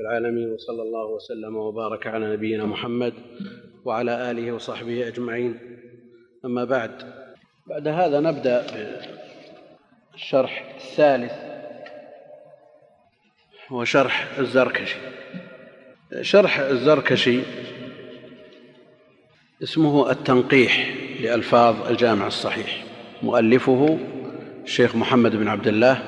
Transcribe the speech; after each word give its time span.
العالمين 0.00 0.52
وصلى 0.52 0.82
الله 0.82 1.06
وسلم 1.06 1.56
وبارك 1.56 2.06
على 2.06 2.32
نبينا 2.32 2.64
محمد 2.64 3.14
وعلى 3.84 4.30
آله 4.30 4.52
وصحبه 4.52 5.08
أجمعين. 5.08 5.58
أما 6.44 6.64
بعد 6.64 6.90
بعد 7.66 7.88
هذا 7.88 8.20
نبدأ 8.20 8.66
بالشرح 10.12 10.74
الثالث 10.74 11.32
هو 13.68 13.84
شرح 13.84 14.38
الزركشي. 14.38 14.96
شرح 16.20 16.58
الزركشي 16.58 17.40
اسمه 19.62 20.10
التنقيح 20.10 20.94
لألفاظ 21.20 21.86
الجامع 21.90 22.26
الصحيح. 22.26 22.84
مؤلفه 23.22 23.98
الشيخ 24.64 24.96
محمد 24.96 25.36
بن 25.36 25.48
عبد 25.48 25.68
الله 25.68 26.02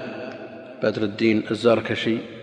بدر 0.82 1.02
الدين 1.02 1.45
الزركشي. 1.50 2.38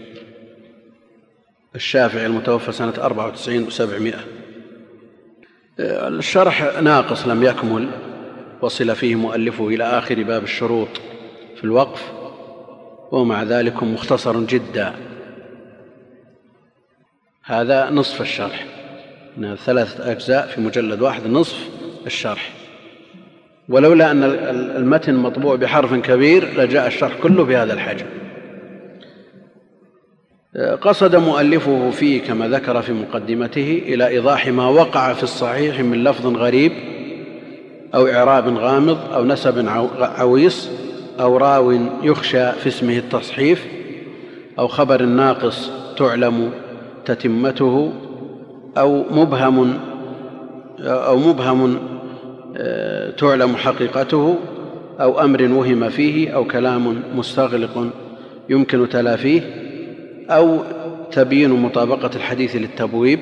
الشافعي 1.75 2.25
المتوفى 2.25 2.71
سنة 2.71 2.93
أربعة 2.97 3.27
وتسعين 3.27 3.63
وسبعمائة. 3.63 4.19
الشرح 5.79 6.81
ناقص 6.81 7.27
لم 7.27 7.43
يكمل 7.43 7.89
وصل 8.61 8.95
فيه 8.95 9.15
مؤلفه 9.15 9.67
إلى 9.67 9.83
آخر 9.83 10.23
باب 10.23 10.43
الشروط 10.43 10.87
في 11.57 11.63
الوقف 11.63 12.11
ومع 13.11 13.43
ذلك 13.43 13.83
مختصر 13.83 14.39
جدا. 14.39 14.93
هذا 17.43 17.89
نصف 17.89 18.21
الشرح. 18.21 18.65
ثلاثة 19.65 20.11
أجزاء 20.11 20.47
في 20.47 20.61
مجلد 20.61 21.01
واحد 21.01 21.27
نصف 21.27 21.69
الشرح. 22.05 22.53
ولولا 23.69 24.11
أن 24.11 24.23
المتن 24.77 25.15
مطبوع 25.15 25.55
بحرف 25.55 25.93
كبير 25.93 26.61
لجاء 26.61 26.87
الشرح 26.87 27.13
كله 27.23 27.43
بهذا 27.43 27.73
الحجم. 27.73 28.05
قصد 30.55 31.15
مؤلفه 31.15 31.89
فيه 31.89 32.21
كما 32.21 32.47
ذكر 32.47 32.81
في 32.81 32.93
مقدمته 32.93 33.81
إلى 33.85 34.07
إيضاح 34.07 34.47
ما 34.47 34.67
وقع 34.67 35.13
في 35.13 35.23
الصحيح 35.23 35.79
من 35.79 36.03
لفظ 36.03 36.27
غريب 36.27 36.71
أو 37.95 38.07
إعراب 38.07 38.57
غامض 38.57 38.97
أو 39.13 39.25
نسب 39.25 39.65
عويص 39.99 40.69
أو 41.19 41.37
راو 41.37 41.71
يخشى 42.03 42.51
في 42.51 42.67
اسمه 42.67 42.97
التصحيف 42.97 43.65
أو 44.59 44.67
خبر 44.67 45.01
ناقص 45.01 45.71
تعلم 45.97 46.51
تتمته 47.05 47.93
أو 48.77 49.03
مبهم 49.11 49.79
أو 50.79 51.17
مبهم 51.17 51.77
آه، 52.57 53.11
تعلم 53.11 53.55
حقيقته 53.55 54.35
أو 55.01 55.21
أمر 55.21 55.43
وهم 55.43 55.89
فيه 55.89 56.29
أو 56.29 56.45
كلام 56.45 57.03
مستغلق 57.15 57.87
يمكن 58.49 58.89
تلافيه 58.89 59.64
أو 60.29 60.63
تبيين 61.11 61.49
مطابقة 61.49 62.09
الحديث 62.15 62.55
للتبويب 62.55 63.19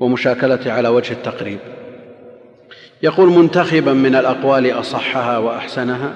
ومشاكلته 0.00 0.72
على 0.72 0.88
وجه 0.88 1.12
التقريب. 1.12 1.58
يقول 3.02 3.28
منتخبا 3.28 3.92
من 3.92 4.14
الأقوال 4.14 4.70
أصحها 4.70 5.38
وأحسنها 5.38 6.14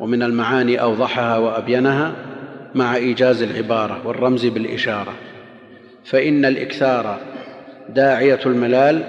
ومن 0.00 0.22
المعاني 0.22 0.82
أوضحها 0.82 1.38
وأبينها 1.38 2.12
مع 2.74 2.96
إيجاز 2.96 3.42
العبارة 3.42 4.00
والرمز 4.04 4.46
بالإشارة. 4.46 5.12
فإن 6.04 6.44
الإكثار 6.44 7.18
داعية 7.88 8.40
الملال 8.46 9.02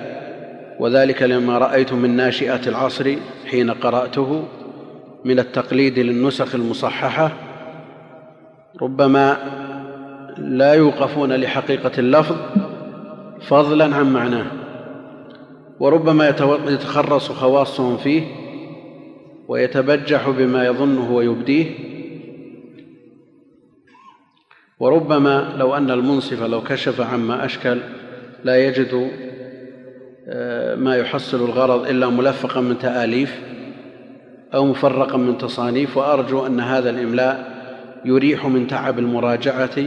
وذلك 0.80 1.23
لما 1.23 1.58
رأيت 1.58 1.94
من 1.94 2.16
ناشئة 2.16 2.61
العصر 2.67 3.16
حين 3.45 3.72
قرأته 3.72 4.44
من 5.26 5.39
التقليد 5.39 6.00
للنسخ 6.00 6.55
المصححة 6.55 7.31
ربما 8.81 9.38
لا 10.37 10.73
يوقفون 10.73 11.33
لحقيقة 11.33 11.91
اللفظ 11.97 12.35
فضلا 13.41 13.95
عن 13.95 14.13
معناه 14.13 14.45
وربما 15.79 16.29
يتخرص 16.67 17.31
خواصهم 17.31 17.97
فيه 17.97 18.23
ويتبجح 19.47 20.30
بما 20.30 20.65
يظنه 20.65 21.11
ويبديه. 21.11 21.65
وربما 24.80 25.53
لو 25.58 25.75
أن 25.75 25.91
المنصف 25.91 26.43
لو 26.43 26.61
كشف 26.64 27.02
عما 27.02 27.45
أشكل 27.45 27.77
لا 28.43 28.65
يجد 28.65 29.11
آه، 30.27 30.75
ما 30.75 30.95
يحصل 30.95 31.37
الغرض 31.45 31.87
إلا 31.87 32.09
ملفقا 32.09 32.61
من 32.61 32.77
تآليف 32.77 33.41
أو 34.53 34.65
مفرقا 34.65 35.17
من 35.17 35.37
تصانيف. 35.37 35.97
وأرجو 35.97 36.45
أن 36.45 36.59
هذا 36.59 36.89
الإملاء 36.89 37.52
يريح 38.05 38.45
من 38.45 38.67
تعب 38.67 38.99
المراجعة 38.99 39.77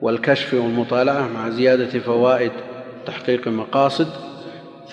والكشف 0.00 0.54
والمطالعة 0.54 1.28
مع 1.34 1.48
زيادة 1.48 1.98
فوائد 1.98 2.52
تحقيق 3.06 3.48
المقاصد 3.48 4.08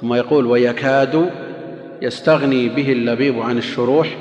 ثم 0.02 0.14
يقول 0.14 0.46
ويكاد 0.46 1.30
يستغني 2.02 2.70
به 2.70 2.92
اللبيب 2.92 3.40
عن 3.40 3.58
الشروح 3.58 4.18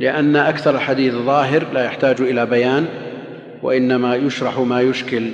لأن 0.00 0.36
أكثر 0.36 0.74
الحديث 0.74 1.14
ظاهر 1.14 1.66
لا 1.72 1.84
يحتاج 1.84 2.20
إلى 2.20 2.46
بيان 2.46 2.86
وإنما 3.62 4.16
يشرح 4.16 4.58
ما 4.58 4.80
يشكل. 4.80 5.30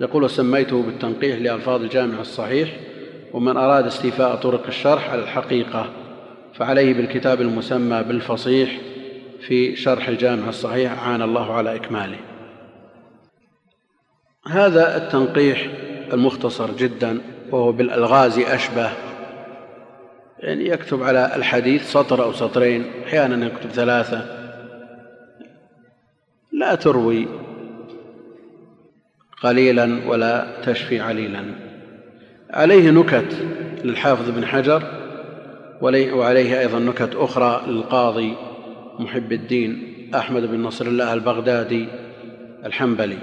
يقول 0.00 0.30
سميته 0.30 0.82
بالتنقيح 0.82 1.38
لألفاظ 1.38 1.82
الجامع 1.82 2.20
الصحيح 2.20 2.68
ومن 3.32 3.56
أراد 3.56 3.86
استيفاء 3.86 4.36
طرق 4.36 4.66
الشرح 4.66 5.10
على 5.10 5.22
الحقيقة 5.22 5.90
فعليه 6.54 6.94
بالكتاب 6.94 7.40
المسمى 7.40 8.02
بالفصيح 8.02 8.78
في 9.40 9.76
شرح 9.76 10.08
الجامع 10.08 10.48
الصحيح 10.48 11.08
عان 11.08 11.22
الله 11.22 11.52
على 11.52 11.76
إكماله. 11.76 12.16
هذا 14.48 14.96
التنقيح 14.96 15.68
المختصر 16.12 16.70
جدا 16.70 17.20
وهو 17.50 17.72
بالألغاز 17.72 18.38
أشبه. 18.38 18.90
يعني 20.38 20.68
يكتب 20.68 21.02
على 21.02 21.32
الحديث 21.36 21.92
سطر 21.92 22.24
أو 22.24 22.32
سطرين 22.32 22.84
أحيانا 23.06 23.46
يكتب 23.46 23.70
ثلاثة. 23.70 24.26
لا 26.52 26.74
تروي 26.74 27.26
قليلا 29.42 29.98
ولا 30.06 30.46
تشفي 30.64 31.00
عليلا. 31.00 31.44
عليه 32.50 32.90
نكت 32.90 33.36
للحافظ 33.84 34.30
بن 34.30 34.46
حجر 34.46 34.82
وعليه 35.82 36.60
أيضا 36.60 36.78
نكت 36.78 37.14
أخرى 37.14 37.62
للقاضي 37.66 38.34
محب 38.98 39.32
الدين 39.32 39.94
أحمد 40.14 40.42
بن 40.42 40.62
نصر 40.62 40.86
الله 40.86 41.14
البغدادي 41.14 41.88
الحنبلي. 42.64 43.18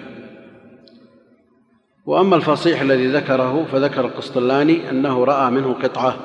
وأما 2.05 2.35
الفصيح 2.35 2.81
الذي 2.81 3.07
ذكره 3.07 3.65
فذكر 3.71 4.05
القسطلاني 4.05 4.89
أنه 4.89 5.23
رأى 5.23 5.51
منه 5.51 5.73
قطعة 5.73 6.15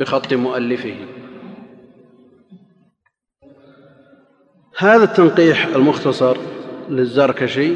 بخط 0.00 0.32
مؤلفه. 0.32 0.94
هذا 4.78 5.04
التنقيح 5.04 5.66
المختصر 5.66 6.36
للزركشي 6.88 7.72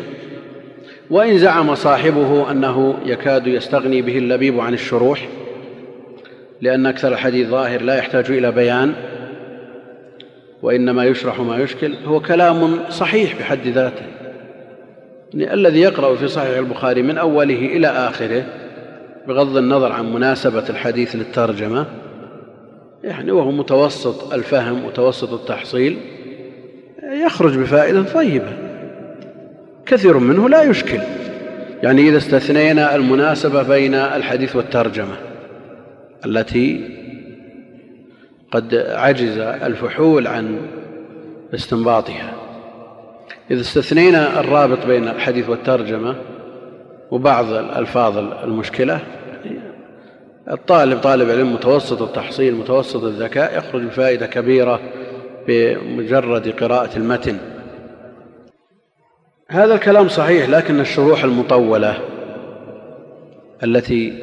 وإن 1.10 1.38
زعم 1.38 1.74
صاحبه 1.74 2.50
أنه 2.50 2.98
يكاد 3.04 3.46
يستغني 3.46 4.02
به 4.02 4.18
اللبيب 4.18 4.60
عن 4.60 4.74
الشروح 4.74 5.28
لأن 6.60 6.86
أكثر 6.86 7.12
الحديث 7.12 7.48
ظاهر 7.48 7.82
لا 7.82 7.96
يحتاج 7.96 8.30
إلى 8.30 8.52
بيان 8.52 8.94
وإنما 10.62 11.04
يشرح 11.04 11.40
ما 11.40 11.56
يشكل 11.56 11.94
هو 12.04 12.20
كلام 12.20 12.78
صحيح 12.90 13.38
بحد 13.38 13.66
ذاته. 13.66 14.13
الذي 15.34 15.80
يقرأ 15.80 16.16
في 16.16 16.28
صحيح 16.28 16.58
البخاري 16.58 17.02
من 17.02 17.18
أوله 17.18 17.66
إلى 17.66 17.86
آخره 17.86 18.44
بغض 19.28 19.56
النظر 19.56 19.92
عن 19.92 20.12
مناسبة 20.12 20.64
الحديث 20.70 21.16
للترجمة 21.16 21.86
يعني 23.04 23.30
وهو 23.30 23.50
متوسط 23.50 24.32
الفهم 24.32 24.86
متوسط 24.86 25.32
التحصيل 25.32 25.98
يخرج 27.02 27.58
بفائدة 27.58 28.02
طيبة. 28.02 28.52
كثير 29.86 30.18
منه 30.18 30.48
لا 30.48 30.62
يشكل. 30.62 31.00
يعني 31.82 32.08
إذا 32.08 32.16
استثنينا 32.16 32.94
المناسبة 32.94 33.62
بين 33.62 33.94
الحديث 33.94 34.56
والترجمة 34.56 35.16
التي 36.26 36.90
قد 38.52 38.74
عجز 38.74 39.38
الفحول 39.38 40.26
عن 40.26 40.58
استنباطها. 41.54 42.43
إذا 43.50 43.60
استثنينا 43.60 44.40
الرابط 44.40 44.86
بين 44.86 45.08
الحديث 45.08 45.48
والترجمة 45.48 46.16
وبعض 47.10 47.52
الألفاظ 47.52 48.18
المشكلة 48.18 49.00
الطالب 50.50 51.00
طالب 51.00 51.30
علم 51.30 51.54
متوسط 51.54 52.02
التحصيل 52.02 52.54
متوسط 52.54 53.04
الذكاء 53.04 53.58
يخرج 53.58 53.82
بفائدة 53.82 54.26
كبيرة 54.26 54.80
بمجرد 55.48 56.48
قراءة 56.48 56.96
المتن. 56.96 57.38
هذا 59.48 59.74
الكلام 59.74 60.08
صحيح 60.08 60.48
لكن 60.48 60.80
الشروح 60.80 61.24
المطولة 61.24 61.98
التي 63.62 64.18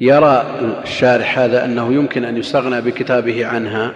يرى 0.00 0.46
الشارح 0.82 1.38
هذا 1.38 1.64
أنه 1.64 1.92
يمكن 1.92 2.24
أن 2.24 2.36
يستغنى 2.36 2.80
بكتابه 2.80 3.46
عنها 3.46 3.92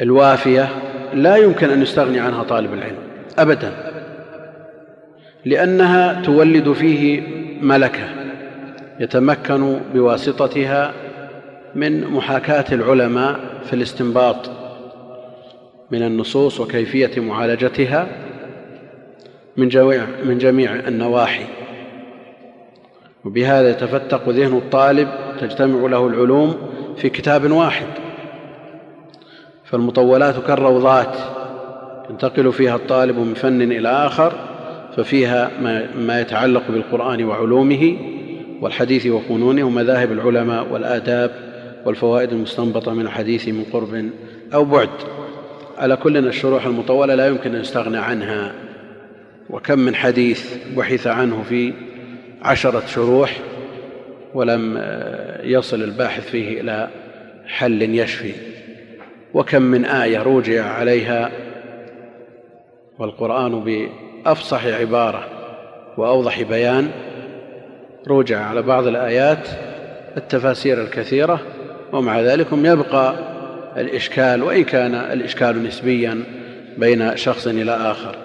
الوافية 0.00 0.68
لا 1.14 1.36
يمكن 1.36 1.70
أن 1.70 1.82
يستغني 1.82 2.20
عنها 2.20 2.42
طالب 2.42 2.74
العلم 2.74 2.98
أبدا. 3.38 3.72
لأنها 5.44 6.22
تولد 6.22 6.72
فيه 6.72 7.22
ملكة 7.62 8.08
يتمكن 9.00 9.80
بواسطتها 9.94 10.92
من 11.74 12.06
محاكاة 12.06 12.64
العلماء 12.72 13.40
في 13.64 13.72
الاستنباط 13.72 14.50
من 15.90 16.02
النصوص 16.02 16.60
وكيفية 16.60 17.20
معالجتها 17.20 18.06
من 19.56 19.68
جميع 19.68 20.06
من 20.24 20.38
جميع 20.38 20.74
النواحي. 20.74 21.44
وبهذا 23.24 23.70
يتفتق 23.70 24.28
ذهن 24.28 24.56
الطالب 24.56 25.08
تجتمع 25.40 25.88
له 25.88 26.06
العلوم 26.06 26.56
في 26.96 27.08
كتاب 27.10 27.50
واحد. 27.52 27.86
فالمطولات 29.72 30.38
كالروضات 30.46 31.16
ينتقل 32.10 32.52
فيها 32.52 32.76
الطالب 32.76 33.18
من 33.18 33.34
فن 33.34 33.62
إلى 33.62 33.88
آخر 33.88 34.32
ففيها 34.96 35.50
ما 35.98 36.20
يتعلق 36.20 36.62
بالقرآن 36.68 37.24
وعلومه 37.24 37.96
والحديث 38.60 39.06
وفنونه 39.06 39.64
ومذاهب 39.64 40.12
العلماء 40.12 40.66
والآداب 40.72 41.30
والفوائد 41.86 42.32
المستنبطة 42.32 42.94
من 42.94 43.00
الحديث 43.00 43.48
من 43.48 43.64
قرب 43.72 44.10
أو 44.54 44.64
بعد. 44.64 44.88
على 45.78 45.96
كل 45.96 46.16
الشروح 46.16 46.66
المطولة 46.66 47.14
لا 47.14 47.26
يمكن 47.26 47.54
أن 47.54 47.60
يستغنى 47.60 47.98
عنها. 47.98 48.52
وكم 49.50 49.78
من 49.78 49.94
حديث 49.94 50.56
بحث 50.76 51.06
عنه 51.06 51.42
في 51.48 51.72
عشرة 52.42 52.82
شروح 52.86 53.40
ولم 54.34 54.82
يصل 55.42 55.82
الباحث 55.82 56.30
فيه 56.30 56.60
إلى 56.60 56.88
حل 57.46 57.82
يشفي. 57.82 58.51
وكم 59.34 59.62
من 59.62 59.84
آية 59.84 60.22
روجع 60.22 60.64
عليها 60.64 61.30
والقرآن 62.98 63.64
بأفصح 64.24 64.66
عبارة 64.66 65.24
وأوضح 65.96 66.42
بيان 66.42 66.90
روجع 68.08 68.40
على 68.40 68.62
بعض 68.62 68.86
الآيات 68.86 69.48
التفاسير 70.16 70.82
الكثيرة 70.82 71.40
ومع 71.92 72.20
ذلك 72.20 72.46
يبقى 72.52 73.14
الإشكال 73.76 74.42
وإن 74.42 74.64
كان 74.64 74.94
الإشكال 74.94 75.62
نسبيا 75.62 76.24
بين 76.78 77.16
شخص 77.16 77.46
إلى 77.46 77.72
آخر. 77.72 78.16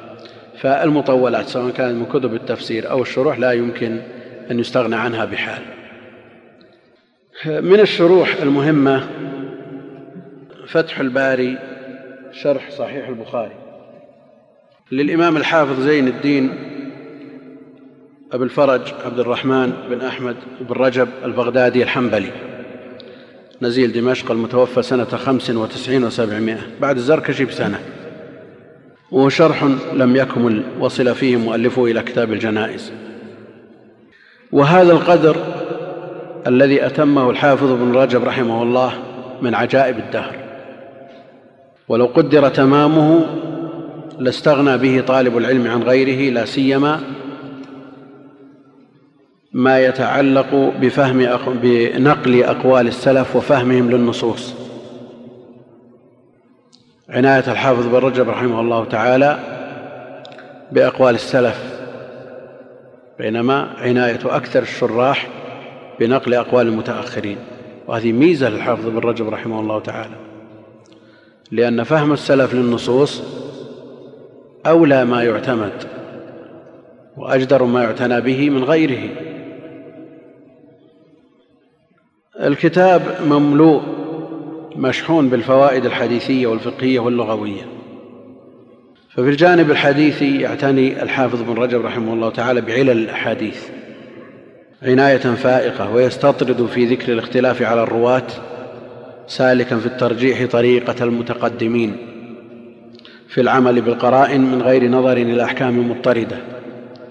فالمطولات 0.62 1.48
سواء 1.48 1.72
كانت 1.72 1.96
من 1.96 2.06
كتب 2.06 2.34
التفسير 2.34 2.90
أو 2.90 3.02
الشروح 3.02 3.40
لا 3.40 3.52
يمكن 3.52 4.00
أن 4.52 4.60
يستغنى 4.60 4.96
عنها 4.96 5.26
بحال. 5.26 5.62
من 7.46 7.80
الشروح 7.80 8.36
المهمة 8.42 9.04
فتح 10.68 11.00
الباري 11.00 11.58
شرح 12.32 12.72
صحيح 12.72 13.08
البخاري. 13.08 13.56
للإمام 14.92 15.38
الحافظ 15.38 15.80
زين 15.80 16.08
الدين 16.08 16.50
ابي 18.32 18.44
الفرج 18.44 18.82
عبد 19.06 19.20
الرحمن 19.20 19.74
بن 19.90 20.02
أحمد 20.02 20.36
بن 20.62 20.76
رجب 20.76 21.08
البغدادي 21.24 21.84
الحنبلي. 21.84 22.32
نزيل 23.62 23.92
دمشق 23.92 24.32
المتوفى 24.32 24.82
سنة 24.82 25.06
خمس 25.06 25.50
وتسعين 25.50 26.04
وسبعمائة 26.04 26.62
بعد 26.82 26.96
الزركشي 26.96 27.46
بسنة. 27.46 27.80
وهو 29.12 29.30
شرح 29.30 29.64
لم 29.94 30.16
يكمل 30.16 30.64
وصل 30.80 31.16
فيه 31.16 31.38
مؤلفه 31.38 31.86
إلى 31.86 32.02
كتاب 32.02 32.34
الجنائز. 32.34 32.92
وهذا 34.52 34.92
القدر 34.92 35.38
الذي 36.48 36.86
أتمه 36.86 37.30
الحافظ 37.30 37.72
بن 37.72 37.96
رجب 37.96 38.24
رحمه 38.24 38.64
الله 38.64 38.94
من 39.42 39.56
عجائب 39.56 39.98
الدهر. 39.98 40.47
ولو 41.88 42.06
قدر 42.06 42.50
تمامه 42.50 43.26
لاستغنى 44.20 44.78
به 44.78 45.02
طالب 45.02 45.38
العلم 45.38 45.68
عن 45.68 45.84
غيره 45.84 46.34
لا 46.34 46.46
سيما 46.46 47.00
ما 49.54 49.80
يتعلق 49.80 50.74
بفهم 50.82 51.38
بنقل 51.62 52.44
أقوال 52.44 52.88
السلف 52.88 53.36
وفهمهم 53.36 53.92
للنصوص. 53.92 54.54
عناية 57.10 57.52
الحافظ 57.52 57.88
بن 57.88 57.96
رجب 57.96 58.30
رحمه 58.30 58.62
الله 58.62 58.86
تعالى 58.86 59.40
بأقوال 60.72 61.16
السلف 61.16 61.78
بينما 63.20 63.74
عناية 63.78 64.20
أكثر 64.26 64.62
الشراح 64.62 65.28
بنقل 66.00 66.34
أقوال 66.34 66.68
المتأخرين 66.68 67.38
وهذه 67.88 68.12
ميزة 68.12 68.50
للحافظ 68.50 68.86
بن 68.86 68.98
رجب 68.98 69.30
رحمه 69.30 69.60
الله 69.60 69.80
تعالى. 69.80 70.16
لأن 71.52 71.84
فهم 71.84 72.14
السلف 72.14 72.54
للنصوص 72.54 73.24
أولى 74.66 75.06
ما 75.06 75.24
يعتمد 75.24 75.84
وأجدر 77.18 77.64
ما 77.64 77.84
يعتنى 77.84 78.22
به 78.22 78.50
من 78.50 78.64
غيره. 78.64 79.10
الكتاب 82.40 83.02
مملوء 83.28 83.82
مشحون 84.76 85.30
بالفوائد 85.30 85.86
الحديثية 85.86 86.48
والفقهية 86.48 87.00
واللغوية. 87.00 87.78
ففي 89.18 89.30
الجانب 89.30 89.72
الحديثي 89.72 90.42
يعتني 90.42 91.04
الحافظ 91.04 91.42
بن 91.42 91.54
رجب 91.54 91.86
رحمه 91.86 92.14
الله 92.14 92.30
تعالى 92.30 92.62
بعلل 92.62 92.90
الأحاديث 92.90 93.68
عناية 94.84 95.18
فائقة 95.18 95.94
ويستطرد 95.94 96.66
في 96.66 96.86
ذكر 96.86 97.14
الاختلاف 97.14 97.62
على 97.62 97.84
الرواة 97.84 98.28
سالكا 99.28 99.78
في 99.78 99.86
الترجيح 99.86 100.46
طريقة 100.52 101.04
المتقدمين 101.04 101.98
في 103.28 103.42
العمل 103.42 103.82
بالقرائن 103.82 104.42
من 104.42 104.62
غير 104.62 104.88
نظر 104.92 105.18
إلى 105.18 105.44
احكام 105.44 105.92
مضطرده 105.92 106.38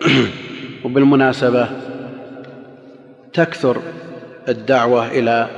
وبالمناسبة 0.84 1.68
تكثر 3.32 3.82
الدعوة 4.48 5.08
إلى 5.08 5.48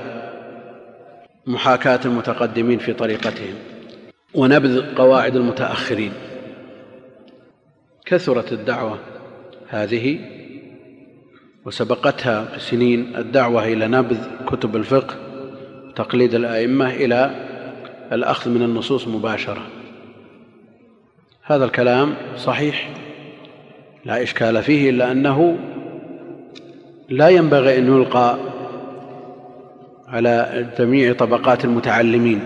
محاكاة 1.47 2.01
المتقدمين 2.05 2.79
في 2.79 2.93
طريقتهم 2.93 3.55
ونبذ 4.35 4.95
قواعد 4.95 5.37
المتأخرين. 5.37 6.13
كثرت 8.07 8.53
الدعوة 8.53 8.99
هذه 9.69 10.19
وسبقتها 11.65 12.49
بسنين 12.57 13.17
الدعوة 13.17 13.65
إلى 13.65 13.89
نبذ 13.89 14.19
كتب 14.47 14.77
الفقه 14.77 15.28
تقليد 15.99 16.35
الأئمة 16.35 16.91
إلى 16.91 17.31
الأخذ 18.13 18.51
من 18.51 18.63
النصوص 18.63 19.09
مباشرة. 19.09 19.63
هذا 21.43 21.65
الكلام 21.65 22.15
صحيح 22.37 22.91
لا 24.05 24.23
إشكال 24.23 24.63
فيه 24.63 24.91
إلا 24.91 25.13
أنه 25.13 25.59
لا 27.09 27.29
ينبغي 27.29 27.79
أن 27.79 27.87
يلقى 27.87 28.39
على 30.09 30.67
جميع 30.79 31.13
طبقات 31.13 31.65
المتعلمين 31.65 32.41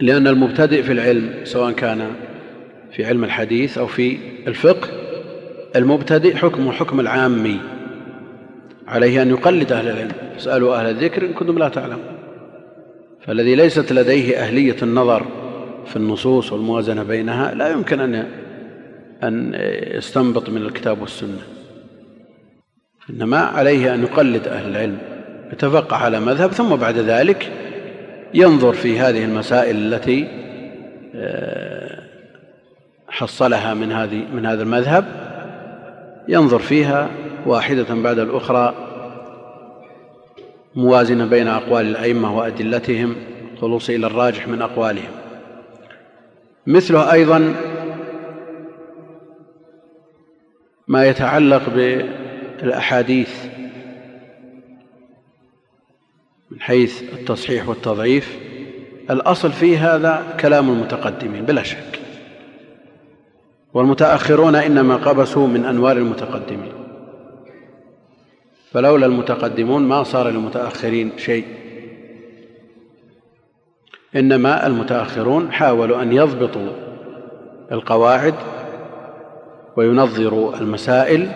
لأن 0.00 0.26
المبتدئ 0.26 0.82
في 0.82 0.92
العلم 0.92 1.30
سواء 1.44 1.72
كان 1.72 2.10
في 2.92 3.04
علم 3.04 3.24
الحديث 3.24 3.78
أو 3.78 3.86
في 3.86 4.18
الفقه 4.46 4.88
المبتدئ 5.76 6.36
حكمه 6.36 6.72
حكم 6.72 7.00
العامي. 7.00 7.60
عليه 8.86 9.22
أن 9.22 9.30
يقلد 9.30 9.72
أهل 9.72 9.88
العلم. 9.88 10.12
اسألوا 10.36 10.76
أهل 10.76 10.90
الذكر 10.90 11.26
إن 11.26 11.32
كنتم 11.32 11.58
لا 11.58 11.68
تعلمون. 11.68 12.14
فالذي 13.26 13.54
ليست 13.54 13.92
لديه 13.92 14.36
أهلية 14.36 14.76
النظر 14.82 15.26
في 15.86 15.96
النصوص 15.96 16.52
والموازنة 16.52 17.02
بينها 17.02 17.54
لا 17.54 17.68
يمكن 17.68 18.00
أن 18.00 18.26
أن 19.22 19.54
يستنبط 19.96 20.50
من 20.50 20.62
الكتاب 20.62 21.00
والسنة. 21.00 21.42
إنما 23.10 23.38
عليه 23.38 23.94
أن 23.94 24.02
يقلد 24.02 24.48
أهل 24.48 24.70
العلم 24.70 24.98
يتفقه 25.52 25.96
على 25.96 26.20
مذهب 26.20 26.52
ثم 26.52 26.76
بعد 26.76 26.98
ذلك 26.98 27.52
ينظر 28.34 28.72
في 28.72 28.98
هذه 28.98 29.24
المسائل 29.24 29.76
التي 29.76 30.28
آه، 31.14 32.04
حصلها 33.08 33.74
من 33.74 33.92
هذه 33.92 34.24
من 34.34 34.46
هذا 34.46 34.62
المذهب 34.62 35.04
ينظر 36.28 36.58
فيها 36.58 37.10
واحدة 37.46 37.94
بعد 37.94 38.18
الأخرى 38.18 38.74
موازنة 40.74 41.26
بين 41.26 41.48
أقوال 41.48 41.86
الأئمة 41.86 42.38
وأدلتهم 42.38 43.16
خلوص 43.60 43.90
إلى 43.90 44.06
الراجح 44.06 44.48
من 44.48 44.62
أقوالهم. 44.62 45.10
مثله 46.66 47.12
أيضا 47.12 47.54
ما 50.88 51.06
يتعلق 51.06 51.62
بالأحاديث 51.68 53.44
من 56.50 56.60
حيث 56.60 57.02
التصحيح 57.02 57.68
والتضعيف. 57.68 58.38
الأصل 59.10 59.52
في 59.52 59.78
هذا 59.78 60.36
كلام 60.40 60.70
المتقدمين 60.70 61.44
بلا 61.44 61.62
شك. 61.62 62.00
والمتأخرون 63.74 64.54
إنما 64.54 64.96
قبسوا 64.96 65.46
من 65.46 65.64
أنوار 65.64 65.96
المتقدمين. 65.96 66.83
فلولا 68.74 69.06
المتقدمون 69.06 69.82
ما 69.82 70.02
صار 70.02 70.28
للمتأخرين 70.28 71.10
شيء. 71.16 71.44
إنما 74.16 74.66
المتأخرون 74.66 75.52
حاولوا 75.52 76.02
أن 76.02 76.12
يضبطوا 76.12 76.68
القواعد 77.72 78.34
وينظر 79.76 80.54
المسائل 80.60 81.28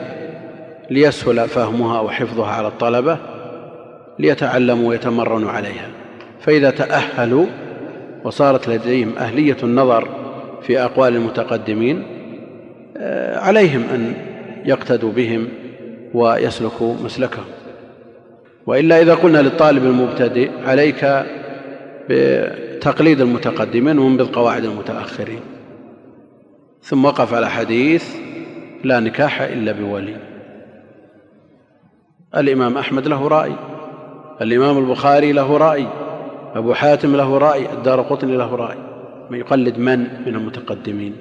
ليسهل 0.91 1.49
فهمها 1.49 2.01
وحفظها 2.01 2.47
على 2.47 2.69
الطلبة 2.69 3.19
ليتعلموا 4.19 4.89
ويتمرنوا 4.89 5.51
عليها. 5.51 5.89
فإذا 6.41 6.71
تأهلوا 6.71 7.47
وصارت 8.25 8.69
لديهم 8.69 9.19
أهلية 9.19 9.57
النظر 9.63 10.09
في 10.63 10.81
أقوال 10.81 11.17
المتقدمين 11.17 12.03
آه، 12.97 13.39
عليهم 13.39 13.83
أن 13.95 14.15
يقتدوا 14.65 15.13
بهم 15.13 15.49
ويسلكوا 16.15 16.95
مسلكهم 17.05 17.45
وإلا 18.67 19.03
إذا 19.03 19.15
قلنا 19.15 19.39
للطالب 19.39 19.85
المبتدئ 19.85 20.51
عليك 20.65 21.27
بتقليد 22.11 23.21
المتقدمين 23.21 23.99
ومن 23.99 24.17
بالقواعد 24.17 24.65
المتأخرين. 24.65 25.41
ثم 26.83 27.05
وقف 27.05 27.35
على 27.35 27.51
حديث 27.51 28.17
لا 28.85 29.01
نكاح 29.01 29.41
إلا 29.41 29.73
بولي. 29.73 30.17
الإمام 32.37 32.79
أحمد 32.79 33.09
له 33.09 33.29
رأي 33.29 33.53
الإمام 34.41 34.79
البخاري 34.79 35.33
له 35.33 35.57
رأي 35.57 35.87
أبو 36.55 36.75
حاتم 36.75 37.17
له 37.17 37.39
رأي 37.39 37.73
الدار 37.73 38.01
قطني 38.01 38.37
له 38.37 38.57
رأي. 38.57 38.79
من 39.31 39.39
يقلد 39.39 39.79
من؟ 39.79 39.99
من 39.99 40.35
المتقدمين. 40.35 41.17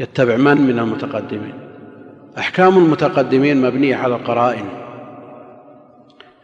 يتبع 0.00 0.36
من؟ 0.36 0.60
من 0.60 0.78
المتقدمين. 0.78 1.69
أحكام 2.38 2.78
المتقدمين 2.78 3.62
مبنية 3.62 3.96
على 3.96 4.14
القرائن 4.14 4.64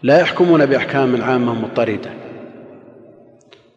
لا 0.03 0.21
يحكمون 0.21 0.67
بأحكام 0.67 1.23
عامة 1.23 1.55
مضطردة. 1.55 2.11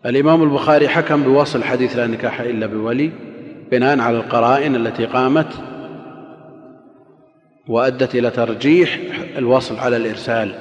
الإمام 0.06 0.44
البخاري 0.44 0.88
حكم 0.90 1.24
بوصل 1.24 1.64
حديث 1.64 1.98
لا 1.98 2.08
نكاح 2.08 2.40
إلا 2.40 2.66
بولي 2.66 3.12
بناء 3.72 4.00
على 4.00 4.18
القرائن 4.18 4.76
التي 4.76 5.06
قامت 5.06 5.48
وأدت 7.68 8.16
إلى 8.16 8.30
ترجيح 8.30 9.00
الوصل 9.38 9.80
على 9.80 9.98
الإرسال. 9.98 10.56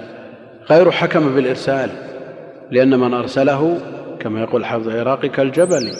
غير 0.70 0.90
حكم 0.90 1.34
بالإرسال 1.34 1.90
لأن 2.70 2.98
من 2.98 3.14
أرسله 3.14 3.80
كما 4.20 4.40
يقول 4.40 4.64
حافظ 4.64 4.88
العراقي 4.88 5.28
كالجبل. 5.28 5.92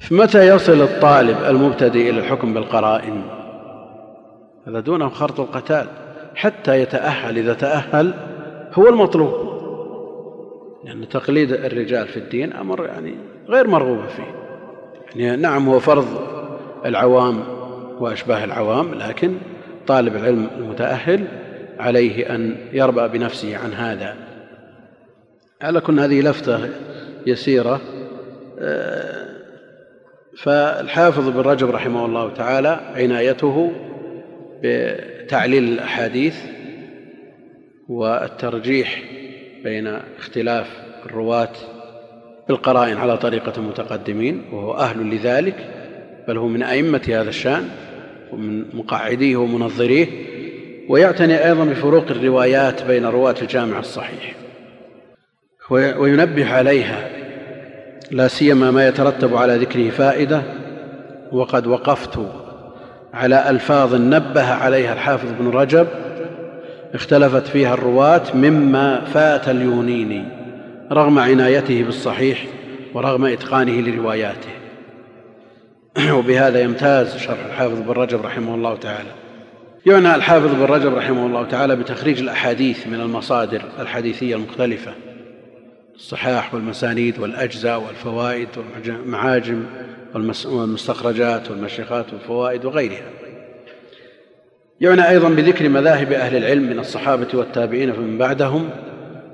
فمتى 0.00 0.46
يصل 0.46 0.82
الطالب 0.82 1.36
المبتدئ 1.44 2.10
إلى 2.10 2.20
الحكم 2.20 2.54
بالقرائن؟ 2.54 3.41
هذا 4.66 4.80
دونه 4.80 5.08
خرط 5.08 5.40
القتال 5.40 5.86
حتى 6.34 6.80
يتأهل 6.80 7.38
إذا 7.38 7.54
تأهل 7.54 8.14
هو 8.74 8.88
المطلوب. 8.88 9.52
لأن 10.84 10.94
يعني 10.94 11.06
تقليد 11.06 11.52
الرجال 11.52 12.08
في 12.08 12.16
الدين 12.16 12.52
أمر 12.52 12.86
يعني 12.86 13.14
غير 13.48 13.66
مرغوب 13.66 14.06
فيه. 14.06 14.34
يعني 15.16 15.42
نعم 15.42 15.68
هو 15.68 15.78
فرض 15.78 16.06
العوام 16.84 17.44
وأشباه 18.00 18.44
العوام 18.44 18.94
لكن 18.94 19.34
طالب 19.86 20.16
العلم 20.16 20.48
المتأهل 20.58 21.24
عليه 21.78 22.34
أن 22.34 22.56
يربأ 22.72 23.06
بنفسه 23.06 23.56
عن 23.56 23.72
هذا. 23.72 24.16
على 25.62 25.80
كل 25.80 26.00
هذه 26.00 26.20
لفتة 26.20 26.68
يسيرة 27.26 27.80
آه، 28.58 29.32
فالحافظ 30.38 31.28
بن 31.28 31.40
رجب 31.40 31.70
رحمه 31.70 32.06
الله 32.06 32.34
تعالى 32.34 32.80
عنايته 32.94 33.72
بتعليل 34.62 35.64
الأحاديث 35.64 36.36
والترجيح 37.88 39.02
بين 39.64 39.86
اختلاف 40.18 40.66
الرواة 41.06 41.52
بالقرائن 42.48 42.96
على 42.96 43.16
طريقة 43.18 43.52
المتقدمين 43.56 44.42
وهو 44.52 44.74
أهل 44.74 45.14
لذلك 45.14 45.56
بل 46.28 46.38
هو 46.38 46.48
من 46.48 46.62
أئمة 46.62 47.02
هذا 47.08 47.28
الشأن 47.28 47.68
ومن 48.32 48.76
مقعديه 48.76 49.36
ومنظريه 49.36 50.06
ويعتني 50.88 51.46
أيضا 51.46 51.64
بفروق 51.64 52.10
الروايات 52.10 52.82
بين 52.82 53.04
رواة 53.04 53.34
الجامع 53.42 53.78
الصحيح. 53.78 54.34
وينبه 55.70 56.54
عليها 56.54 57.08
لا 58.10 58.28
سيما 58.28 58.70
ما 58.70 58.88
يترتب 58.88 59.36
على 59.36 59.56
ذكره 59.56 59.90
فائدة 59.90 60.42
وقد 61.32 61.66
وقفت 61.66 62.18
على 63.14 63.50
ألفاظ 63.50 63.94
نبه 63.94 64.52
عليها 64.52 64.92
الحافظ 64.92 65.28
بن 65.40 65.48
رجب 65.48 65.86
اختلفت 66.94 67.46
فيها 67.46 67.74
الرواة 67.74 68.22
مما 68.34 69.04
فات 69.04 69.48
اليونيني 69.48 70.24
رغم 70.92 71.18
عنايته 71.18 71.82
بالصحيح 71.82 72.44
ورغم 72.94 73.24
إتقانه 73.24 73.80
لرواياته. 73.80 74.48
وبهذا 76.16 76.60
يمتاز 76.60 77.16
شرح 77.16 77.44
الحافظ 77.46 77.80
بن 77.80 77.90
رجب 77.90 78.26
رحمه 78.26 78.54
الله 78.54 78.76
تعالى. 78.76 79.10
يعنى 79.86 80.14
الحافظ 80.14 80.54
بن 80.54 80.62
رجب 80.62 80.94
رحمه 80.94 81.26
الله 81.26 81.44
تعالى 81.44 81.76
بتخريج 81.76 82.20
الأحاديث 82.20 82.86
من 82.86 83.00
المصادر 83.00 83.62
الحديثية 83.80 84.36
المختلفة. 84.36 84.92
الصحاح 86.02 86.54
والمسانيد 86.54 87.18
والأجزاء 87.18 87.82
والفوائد 87.82 88.48
والمعاجم 88.56 89.64
والمستخرجات 90.44 91.50
والمشيخات 91.50 92.12
والفوائد 92.12 92.64
وغيرها. 92.64 93.10
يعنى 94.80 95.08
أيضا 95.08 95.28
بذكر 95.28 95.68
مذاهب 95.68 96.12
أهل 96.12 96.36
العلم 96.36 96.62
من 96.62 96.78
الصحابة 96.78 97.28
والتابعين 97.34 97.92
فمن 97.92 98.18
بعدهم 98.18 98.70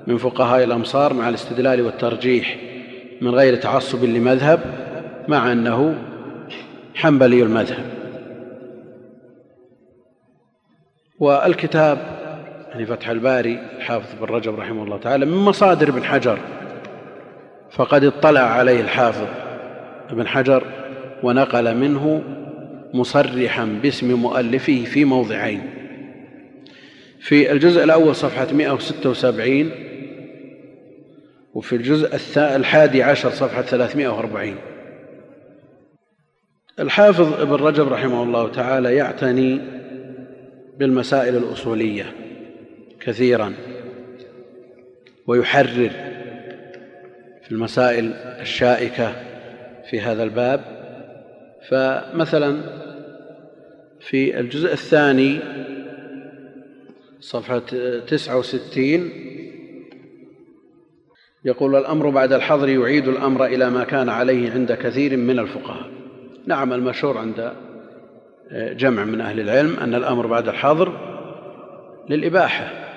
من 0.07 0.17
فقهاء 0.17 0.63
الأمصار 0.63 1.13
مع 1.13 1.29
الاستدلال 1.29 1.81
والترجيح 1.81 2.57
من 3.21 3.35
غير 3.35 3.55
تعصب 3.55 4.03
لمذهب 4.03 4.59
مع 5.27 5.51
أنه 5.51 5.95
حنبلي 6.95 7.43
المذهب. 7.43 7.85
والكتاب 11.19 12.18
يعني 12.79 12.91
فتح 12.91 13.09
الباري 13.09 13.59
الحافظ 13.77 14.19
بن 14.21 14.25
رجب 14.25 14.59
رحمه 14.59 14.83
الله 14.83 14.97
تعالى 14.97 15.25
من 15.25 15.37
مصادر 15.37 15.89
ابن 15.89 16.03
حجر. 16.03 16.39
فقد 17.71 18.03
اطلع 18.03 18.41
عليه 18.41 18.81
الحافظ 18.81 19.27
ابن 20.09 20.27
حجر 20.27 20.63
ونقل 21.23 21.75
منه 21.75 22.23
مصرحا 22.93 23.65
باسم 23.83 24.13
مؤلفه 24.13 24.83
في 24.83 25.05
موضعين. 25.05 25.61
في 27.19 27.51
الجزء 27.51 27.83
الأول 27.83 28.15
صفحة 28.15 28.47
176 28.53 29.71
وفي 31.53 31.75
الجزء 31.75 32.19
الحادي 32.37 33.03
عشر 33.03 33.29
صفحة 33.29 33.61
340 33.61 34.55
الحافظ 36.79 37.41
ابن 37.41 37.53
رجب 37.53 37.93
رحمه 37.93 38.23
الله 38.23 38.51
تعالى 38.51 38.95
يعتني 38.95 39.61
بالمسائل 40.77 41.35
الأصولية. 41.35 42.28
كثيرا 42.99 43.53
ويحرر 45.27 45.89
في 47.43 47.51
المسائل 47.51 48.13
الشائكة 48.13 49.13
في 49.89 49.99
هذا 50.01 50.23
الباب. 50.23 50.79
فمثلا 51.69 52.61
في 53.99 54.39
الجزء 54.39 54.73
الثاني 54.73 55.39
صفحة 57.19 57.61
تسعة 58.07 58.37
وستين 58.37 59.11
يقول 61.45 61.75
الأمر 61.75 62.09
بعد 62.09 62.33
الحظر 62.33 62.69
يعيد 62.69 63.07
الأمر 63.07 63.45
إلى 63.45 63.69
ما 63.69 63.83
كان 63.83 64.09
عليه 64.09 64.51
عند 64.51 64.71
كثير 64.71 65.17
من 65.17 65.39
الفقهاء. 65.39 65.89
نعم 66.45 66.73
المشهور 66.73 67.17
عند 67.17 67.53
جمع 68.51 69.03
من 69.03 69.21
أهل 69.21 69.39
العلم 69.39 69.75
أن 69.79 69.95
الأمر 69.95 70.27
بعد 70.27 70.47
الحظر 70.47 70.93
للإباحة. 72.09 72.88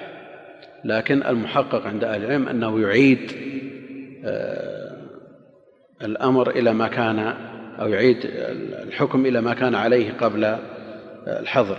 لكن 0.84 1.22
المحقق 1.22 1.86
عند 1.86 2.04
أهل 2.04 2.24
العلم 2.24 2.48
أنه 2.48 2.80
يعيد 2.80 3.32
آه، 4.24 4.96
الأمر 6.02 6.50
إلى 6.50 6.74
ما 6.74 6.88
كان 6.88 7.18
أو 7.80 7.88
يعيد 7.88 8.18
الحكم 8.82 9.26
إلى 9.26 9.40
ما 9.40 9.54
كان 9.54 9.74
عليه 9.74 10.12
قبل 10.12 10.58
الحظر. 11.26 11.78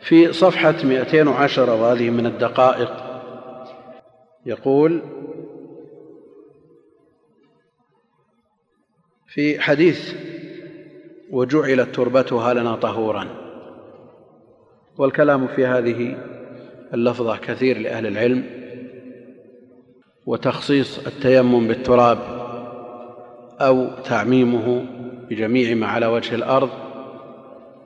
في 0.00 0.32
صفحة 0.32 0.74
210 0.84 1.74
وهذه 1.74 2.10
من 2.10 2.26
الدقائق 2.26 2.92
يقول 4.46 5.02
في 9.26 9.60
حديث 9.60 10.14
وجعلت 11.30 11.94
تربتها 11.94 12.54
لنا 12.54 12.74
طهورا. 12.76 13.26
والكلام 14.98 15.46
في 15.46 15.66
هذه 15.66 16.16
اللفظة 16.94 17.36
كثير 17.36 17.78
لأهل 17.78 18.06
العلم 18.06 18.44
وتخصيص 20.26 21.06
التيمم 21.06 21.68
بالتراب 21.68 22.18
أو 23.60 23.90
تعميمه 24.04 24.86
بجميع 25.30 25.74
ما 25.74 25.86
على 25.86 26.06
وجه 26.06 26.34
الأرض 26.34 26.70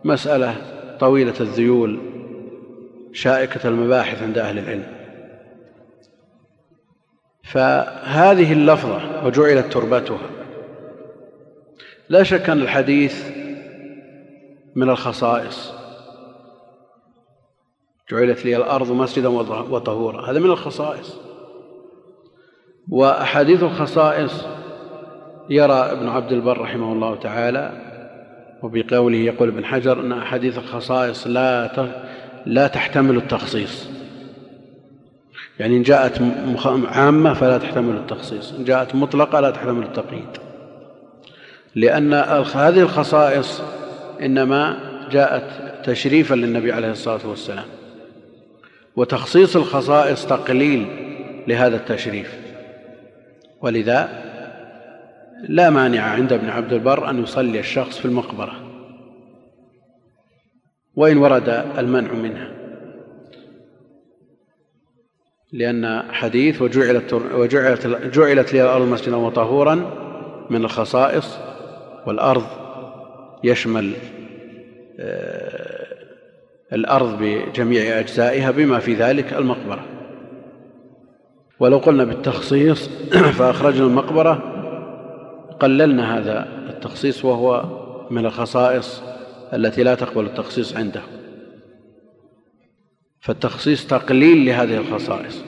مسألة 0.05 0.57
طويلة 1.01 1.35
الذيول 1.41 1.99
شائكة 3.13 3.69
المباحث 3.69 4.23
عند 4.23 4.39
أهل 4.39 4.59
العلم. 4.59 4.87
فهذه 7.43 8.53
اللفظة 8.53 9.27
وجعلت 9.27 9.73
تربتها. 9.73 10.31
لا 12.09 12.23
شك 12.23 12.51
أن 12.51 12.61
الحديث 12.61 13.29
من 14.75 14.91
الخصائص. 14.91 15.82
جعلت 18.13 18.45
لي 18.45 18.57
الأرض 18.57 18.93
مسجدا 18.93 19.29
وطهورا. 19.29 20.31
هذا 20.31 20.39
من 20.39 20.51
الخصائص. 20.51 21.17
وأحاديث 22.89 23.63
الخصائص 23.63 24.47
يرى 25.51 25.73
ابن 25.73 26.09
عبد 26.09 26.33
البر 26.33 26.61
رحمه 26.61 26.93
الله 26.93 27.17
تعالى 27.17 27.73
وبقوله 28.63 29.17
يقول 29.17 29.49
ابن 29.49 29.65
حجر 29.65 30.01
أن 30.01 30.13
أحاديث 30.13 30.59
الخصائص 30.59 31.27
لا 31.27 31.71
لا 32.47 32.67
تحتمل 32.67 33.17
التخصيص. 33.17 33.89
يعني 35.59 35.77
إن 35.77 35.83
جاءت 35.83 36.23
عامة 36.85 37.35
فلا 37.35 37.59
تحتمل 37.59 37.97
التخصيص. 37.97 38.53
إن 38.53 38.65
جاءت 38.65 38.95
مطلقة 38.95 39.41
لا 39.41 39.51
تحتمل 39.51 39.83
التقييد. 39.83 40.37
لأن 41.75 42.15
هذه 42.55 42.81
الخصائص 42.81 43.63
إنما 44.23 44.77
جاءت 45.11 45.45
تشريفا 45.85 46.35
للنبي 46.35 46.73
عليه 46.73 46.91
الصلاة 46.91 47.27
والسلام. 47.27 47.65
وتخصيص 48.97 49.57
الخصائص 49.57 50.27
تقليل 50.27 50.87
لهذا 51.49 51.77
التشريف. 51.77 52.39
ولذا 53.61 54.23
لا 55.49 55.71
مانع 55.71 56.03
عند 56.03 56.33
ابن 56.33 56.49
عبد 56.49 56.73
البر 56.73 57.11
أن 57.11 57.23
يصلي 57.23 57.59
الشخص 57.59 57.99
في 57.99 58.05
المقبرة 58.05 58.55
وإن 60.95 61.17
ورد 61.17 61.49
المنع 61.79 62.13
منها. 62.13 62.53
لأن 65.53 66.03
حديث 66.13 66.63
وجعلت, 66.63 67.13
وجعلت 67.13 67.87
جعلت 67.87 68.53
لي 68.53 68.63
الأرض 68.63 68.89
مسجدا 68.89 69.17
وطهورا 69.17 69.75
من 70.51 70.65
الخصائص 70.65 71.39
والأرض 72.07 72.47
يشمل 73.45 73.93
آه، 75.01 75.72
الأرض 76.73 77.19
بجميع 77.23 77.99
أجزائها 77.99 78.51
بما 78.51 78.79
في 78.79 78.95
ذلك 78.95 79.33
المقبرة. 79.33 79.85
ولو 81.61 81.79
قلنا 81.79 82.05
بالتخصيص 82.05 82.89
فأخرجنا 83.39 83.87
المقبرة 83.87 84.35
قللنا 85.61 86.19
هذا 86.19 86.49
التخصيص 86.71 87.25
وهو 87.25 87.65
من 88.11 88.27
الخصائص 88.27 89.03
التي 89.53 89.83
لا 89.83 89.95
تقبل 89.95 90.27
التخصيص 90.27 90.77
عنده. 90.77 91.03
فالتخصيص 93.21 93.87
تقليل 93.87 94.47
لهذه 94.47 94.77
الخصائص. 94.77 95.45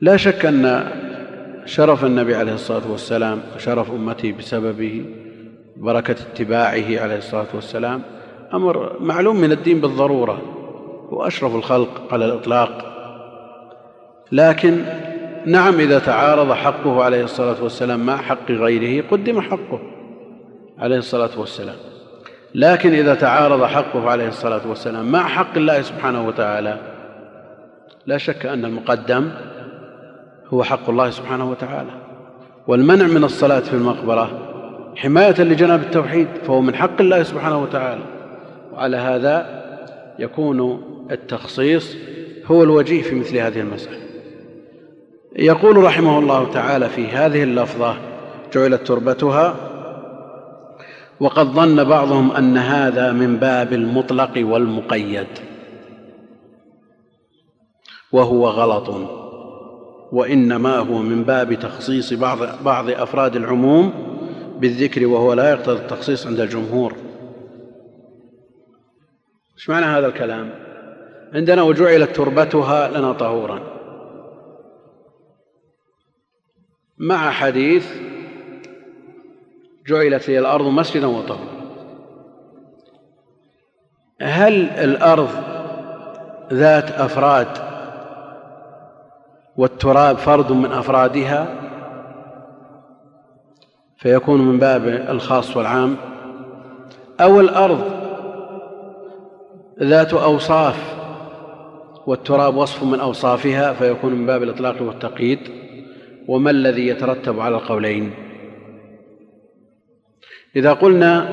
لا 0.00 0.16
شك 0.16 0.46
أن 0.46 0.90
شرف 1.64 2.04
النبي 2.04 2.34
عليه 2.34 2.54
الصلاة 2.54 2.90
والسلام 2.90 3.40
وشرف 3.56 3.90
أمته 3.90 4.32
بسببه 4.32 5.04
بركة 5.76 6.12
اتباعه 6.12 7.02
عليه 7.02 7.16
الصلاة 7.16 7.46
والسلام. 7.54 8.02
أمر 8.54 8.96
معلوم 9.00 9.40
من 9.40 9.52
الدين 9.52 9.80
بالضرورة 9.80 10.42
وأشرف 11.10 11.54
الخلق 11.54 12.12
على 12.12 12.24
الإطلاق. 12.24 12.86
لكن 14.32 14.84
نعم 15.46 15.80
إذا 15.80 15.98
تعارض 15.98 16.52
حقه 16.52 17.04
عليه 17.04 17.24
الصلاة 17.24 17.62
والسلام 17.62 18.06
مع 18.06 18.16
حق 18.16 18.50
غيره 18.50 19.04
قدم 19.10 19.40
حقه 19.40 19.80
عليه 20.78 20.96
الصلاة 20.96 21.40
والسلام. 21.40 21.76
لكن 22.54 22.94
إذا 22.94 23.14
تعارض 23.14 23.64
حقه 23.64 24.10
عليه 24.10 24.28
الصلاة 24.28 24.68
والسلام 24.68 25.12
مع 25.12 25.28
حق 25.28 25.56
الله 25.56 25.82
سبحانه 25.82 26.26
وتعالى 26.26 26.78
لا 28.06 28.18
شك 28.18 28.46
أن 28.46 28.64
المقدم 28.64 29.30
هو 30.48 30.62
حق 30.62 30.90
الله 30.90 31.10
سبحانه 31.10 31.50
وتعالى. 31.50 31.90
والمنع 32.66 33.06
من 33.06 33.24
الصلاة 33.24 33.60
في 33.60 33.74
المقبرة 33.74 34.49
حماية 35.02 35.42
لجناب 35.42 35.80
التوحيد 35.80 36.28
فهو 36.46 36.60
من 36.60 36.74
حق 36.74 37.00
الله 37.00 37.22
سبحانه 37.22 37.62
وتعالى. 37.62 38.02
وعلى 38.72 38.96
هذا 38.96 39.64
يكون 40.18 40.82
التخصيص 41.10 41.96
هو 42.46 42.62
الوجيه 42.62 43.02
في 43.02 43.14
مثل 43.14 43.36
هذه 43.36 43.60
المسألة. 43.60 44.00
يقول 45.36 45.76
رحمه 45.76 46.18
الله 46.18 46.52
تعالى 46.52 46.88
في 46.88 47.06
هذه 47.06 47.42
اللفظة 47.42 47.96
جعلت 48.54 48.86
تربتها 48.86 49.56
وقد 51.20 51.46
ظن 51.46 51.84
بعضهم 51.84 52.32
أن 52.32 52.56
هذا 52.56 53.12
من 53.12 53.36
باب 53.36 53.72
المطلق 53.72 54.32
والمقيد 54.36 55.26
وهو 58.12 58.48
غلط 58.48 58.94
وإنما 60.12 60.76
هو 60.76 60.98
من 60.98 61.24
باب 61.24 61.54
تخصيص 61.54 62.12
بعض, 62.12 62.38
بعض 62.64 62.90
أفراد 62.90 63.36
العموم 63.36 64.09
بالذكر 64.60 65.06
وهو 65.06 65.32
لا 65.32 65.50
يقتضي 65.50 65.76
التخصيص 65.76 66.26
عند 66.26 66.40
الجمهور. 66.40 66.94
إيش 69.54 69.70
معنى 69.70 69.86
هذا 69.86 70.06
الكلام؟ 70.06 70.50
عندنا 71.34 71.62
وجعلت 71.62 72.16
تربتها 72.16 72.88
لنا 72.88 73.12
طهورا. 73.12 73.60
مع 76.98 77.30
حديث 77.30 77.92
جعلت 79.86 80.28
لي 80.28 80.38
الأرض 80.38 80.66
مسجدا 80.66 81.06
وطهورا. 81.06 81.60
هل 84.20 84.70
الأرض 84.70 85.30
ذات 86.52 86.90
أفراد 86.90 87.48
والتراب 89.56 90.16
فرد 90.16 90.52
من 90.52 90.72
أفرادها؟ 90.72 91.69
فيكون 94.00 94.40
من 94.40 94.58
باب 94.58 94.88
الخاص 94.88 95.56
والعام. 95.56 95.96
أو 97.20 97.40
الأرض 97.40 97.80
ذات 99.82 100.14
أوصاف 100.14 100.94
والتراب 102.06 102.56
وصف 102.56 102.82
من 102.82 103.00
أوصافها 103.00 103.72
فيكون 103.72 104.14
من 104.14 104.26
باب 104.26 104.42
الإطلاق 104.42 104.82
والتقييد. 104.82 105.38
وما 106.28 106.50
الذي 106.50 106.86
يترتب 106.86 107.40
على 107.40 107.56
القولين؟ 107.56 108.10
إذا 110.56 110.72
قلنا 110.72 111.28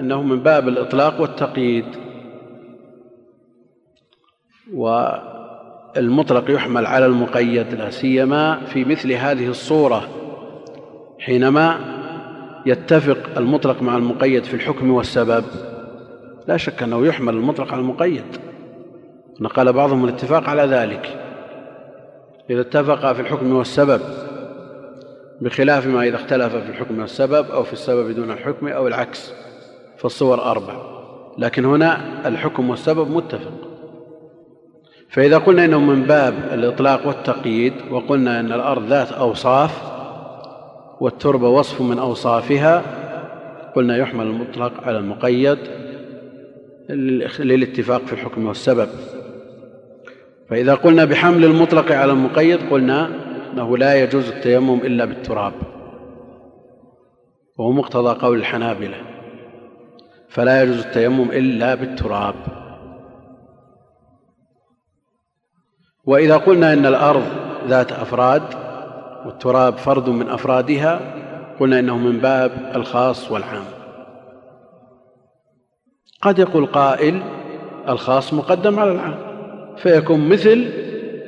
أنه 0.00 0.22
من 0.22 0.42
باب 0.42 0.68
الإطلاق 0.68 1.20
والتقييد 1.20 1.84
والمطلق 4.74 6.50
يحمل 6.50 6.86
على 6.86 7.06
المقيد 7.06 7.74
لا 7.74 7.90
سيما 7.90 8.66
في 8.66 8.84
مثل 8.84 9.12
هذه 9.12 9.48
الصورة. 9.48 10.25
حينما 11.18 11.78
يتفق 12.66 13.18
المطلق 13.36 13.82
مع 13.82 13.96
المقيد 13.96 14.44
في 14.44 14.54
الحكم 14.54 14.90
والسبب 14.90 15.44
لا 16.48 16.56
شك 16.56 16.82
أنه 16.82 17.06
يحمل 17.06 17.34
المطلق 17.34 17.72
على 17.72 17.80
المقيد. 17.80 18.24
نقل 19.40 19.72
بعضهم 19.72 20.04
الاتفاق 20.04 20.48
على 20.48 20.62
ذلك. 20.62 21.20
إذا 22.50 22.60
اتفقا 22.60 23.12
في 23.12 23.20
الحكم 23.20 23.52
والسبب 23.52 24.00
بخلاف 25.40 25.86
ما 25.86 26.02
إذا 26.02 26.16
اختلف 26.16 26.56
في 26.56 26.70
الحكم 26.70 27.00
والسبب 27.00 27.50
أو 27.50 27.62
في 27.62 27.72
السبب 27.72 28.10
دون 28.10 28.30
الحكم 28.30 28.68
أو 28.68 28.86
العكس 28.86 29.32
فالصور 29.98 30.42
أربع. 30.42 30.74
لكن 31.38 31.64
هنا 31.64 32.00
الحكم 32.28 32.70
والسبب 32.70 33.10
متفق. 33.10 33.52
فإذا 35.10 35.38
قلنا 35.38 35.64
إنه 35.64 35.80
من 35.80 36.02
باب 36.02 36.34
الإطلاق 36.52 37.06
والتقييد 37.06 37.72
وقلنا 37.90 38.40
أن 38.40 38.52
الأرض 38.52 38.86
ذات 38.86 39.12
أوصاف 39.12 39.95
والتربة 41.00 41.48
وصف 41.48 41.80
من 41.82 41.98
أوصافها 41.98 42.82
قلنا 43.76 43.96
يحمل 43.96 44.26
المطلق 44.26 44.72
على 44.84 44.98
المقيد 44.98 45.58
للاتفاق 47.38 48.00
في 48.00 48.12
الحكم 48.12 48.46
والسبب. 48.46 48.88
فإذا 50.48 50.74
قلنا 50.74 51.04
بحمل 51.04 51.44
المطلق 51.44 51.92
على 51.92 52.12
المقيد 52.12 52.70
قلنا 52.70 53.10
أنه 53.52 53.78
لا 53.78 54.02
يجوز 54.02 54.28
التيمم 54.28 54.80
إلا 54.80 55.04
بالتراب. 55.04 55.52
وهو 57.58 57.72
مقتضى 57.72 58.20
قول 58.20 58.38
الحنابلة. 58.38 58.96
فلا 60.28 60.62
يجوز 60.62 60.78
التيمم 60.78 61.30
إلا 61.30 61.74
بالتراب. 61.74 62.34
وإذا 66.04 66.36
قلنا 66.36 66.72
إن 66.72 66.86
الأرض 66.86 67.22
ذات 67.66 67.92
أفراد 67.92 68.42
والتراب 69.26 69.76
فرد 69.76 70.08
من 70.08 70.28
أفرادها 70.28 71.00
قلنا 71.60 71.78
إنه 71.78 71.98
من 71.98 72.18
باب 72.18 72.72
الخاص 72.74 73.30
والعام. 73.30 73.64
قد 76.22 76.38
يقول 76.38 76.66
قائل 76.66 77.22
الخاص 77.88 78.34
مقدم 78.34 78.80
على 78.80 78.92
العام 78.92 79.14
فيكون 79.76 80.28
مثل 80.28 80.70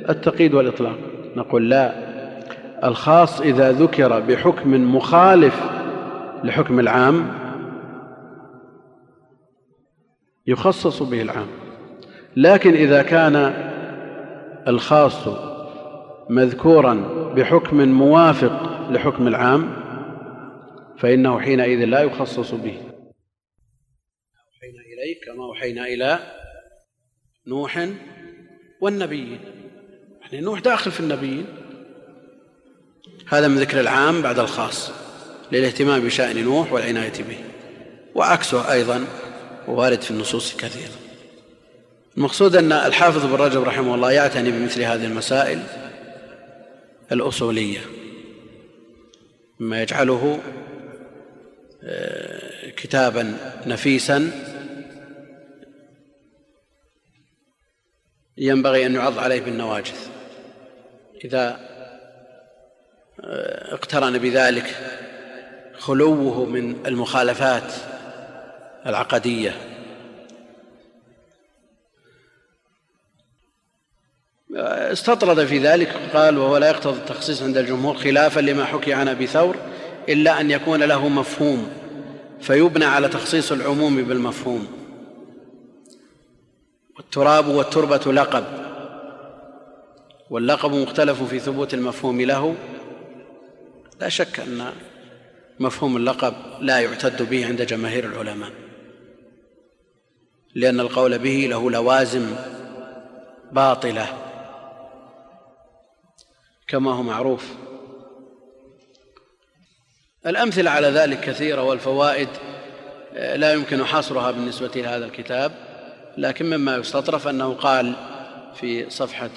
التقييد 0.09 0.53
والإطلاق. 0.53 0.95
نقول 1.35 1.69
لا 1.69 1.93
الخاص 2.83 3.41
إذا 3.41 3.71
ذكر 3.71 4.19
بحكم 4.19 4.95
مخالف 4.95 5.63
لحكم 6.43 6.79
العام 6.79 7.27
يخصص 10.47 11.03
به 11.03 11.21
العام. 11.21 11.47
لكن 12.35 12.73
إذا 12.73 13.01
كان 13.01 13.53
الخاص 14.67 15.48
مذكورا 16.29 16.93
بحكم 17.35 17.77
موافق 17.77 18.89
لحكم 18.91 19.27
العام 19.27 19.79
فإنه 20.97 21.39
حينئذ 21.39 21.85
لا 21.85 21.99
يخصص 22.01 22.51
به. 22.51 22.77
أوحينا 24.47 24.81
إليك 24.93 25.25
كما 25.25 25.43
أوحينا 25.43 25.85
إلى 25.85 26.19
نوح 27.47 27.87
والنبيين. 28.81 29.39
يعني 30.21 30.41
نوح 30.41 30.59
داخل 30.59 30.91
في 30.91 30.99
النبيين. 30.99 31.45
هذا 33.27 33.47
من 33.47 33.57
ذكر 33.57 33.79
العام 33.79 34.21
بعد 34.21 34.39
الخاص 34.39 34.91
للاهتمام 35.51 36.01
بشأن 36.01 36.43
نوح 36.43 36.73
والعناية 36.73 37.23
به. 37.29 37.37
وعكسه 38.15 38.71
أيضا 38.71 39.05
وارد 39.67 40.01
في 40.01 40.11
النصوص 40.11 40.57
كثيرا 40.57 40.99
المقصود 42.17 42.55
أن 42.55 42.71
الحافظ 42.71 43.25
بن 43.25 43.33
رجب 43.33 43.63
رحمه 43.63 43.95
الله 43.95 44.11
يعتني 44.11 44.51
بمثل 44.51 44.81
هذه 44.81 45.05
المسائل. 45.05 45.88
الأصولية 47.11 47.79
مما 49.59 49.81
يجعله 49.81 50.39
آه، 51.83 52.69
كتابا 52.69 53.37
نفيسا. 53.65 54.31
ينبغي 58.37 58.85
أن 58.85 58.95
يعض 58.95 59.17
عليه 59.17 59.41
بالنواجذ. 59.41 59.97
إذا 61.25 61.59
آه، 63.23 63.73
اقترن 63.73 64.17
بذلك 64.17 64.75
خلوه 65.77 66.45
من 66.45 66.85
المخالفات 66.85 67.73
العقدية 68.85 69.78
استطرد 74.55 75.45
في 75.45 75.59
ذلك 75.59 75.95
قال 76.13 76.37
وهو 76.37 76.57
لا 76.57 76.69
يقتضي 76.69 76.97
التخصيص 76.97 77.41
عند 77.41 77.57
الجمهور 77.57 77.97
خلافا 77.97 78.39
لما 78.39 78.65
حكي 78.65 78.93
عن 78.93 79.07
ابي 79.07 79.27
ثور 79.27 79.55
إلا 80.09 80.41
أن 80.41 80.51
يكون 80.51 80.83
له 80.83 81.09
مفهوم 81.09 81.71
فيبنى 82.41 82.85
على 82.85 83.07
تخصيص 83.07 83.51
العموم 83.51 84.03
بالمفهوم. 84.03 84.67
والتراب 86.97 87.47
والتربة 87.47 88.13
لقب 88.13 88.43
واللقب 90.29 90.71
مختلف 90.71 91.23
في 91.23 91.39
ثبوت 91.39 91.73
المفهوم 91.73 92.21
له. 92.21 92.55
لا 94.01 94.09
شك 94.09 94.39
أن 94.39 94.71
مفهوم 95.59 95.97
اللقب 95.97 96.33
لا 96.61 96.79
يعتد 96.79 97.29
به 97.29 97.45
عند 97.45 97.61
جماهير 97.61 98.05
العلماء 98.05 98.49
لأن 100.55 100.79
القول 100.79 101.19
به 101.19 101.47
له 101.49 101.71
لوازم 101.71 102.35
باطلة. 103.51 104.28
كما 106.69 106.93
هو 106.93 107.03
معروف. 107.03 107.45
الأمثلة 110.25 110.71
على 110.71 110.87
ذلك 110.87 111.19
كثيرة 111.19 111.63
والفوائد 111.63 112.27
آه، 113.15 113.35
لا 113.35 113.53
يمكن 113.53 113.85
حصرها 113.85 114.31
بالنسبة 114.31 114.71
لهذا 114.75 115.05
الكتاب 115.05 115.51
لكن 116.17 116.45
مما 116.45 116.75
يستطرف 116.75 117.27
أنه 117.27 117.53
قال 117.53 117.93
في 118.55 118.89
صفحة 118.89 119.29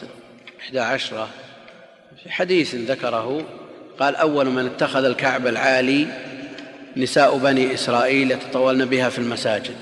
إحدى 0.61 0.81
عشرة 0.81 1.29
في 2.23 2.31
حديث 2.31 2.75
ذكره 2.75 3.45
قال 3.99 4.17
أول 4.17 4.47
من 4.47 4.67
اتخذ 4.67 5.05
الكعب 5.05 5.47
العالي 5.47 6.07
نساء 6.97 7.39
بني 7.39 7.75
إسرائيل 7.75 8.31
يتطولن 8.31 8.85
بها 8.85 9.09
في 9.09 9.19
المساجد. 9.19 9.77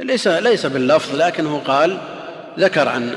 ليس 0.00 0.28
ليس 0.28 0.66
باللفظ 0.66 1.16
لكنه 1.16 1.58
قال 1.58 1.98
ذكر 2.58 2.88
عن 2.88 3.16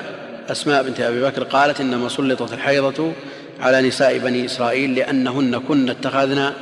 أسماء 0.51 0.83
بنت 0.83 0.99
أبي 0.99 1.21
بكر 1.21 1.43
قالت 1.43 1.81
إنما 1.81 2.09
سلطت 2.09 2.53
الحيضة 2.53 3.13
على 3.61 3.81
نساء 3.81 4.17
بني 4.17 4.45
إسرائيل 4.45 4.95
لأنهن 4.95 5.59
كن 5.59 5.89
اتخذن 5.89 6.53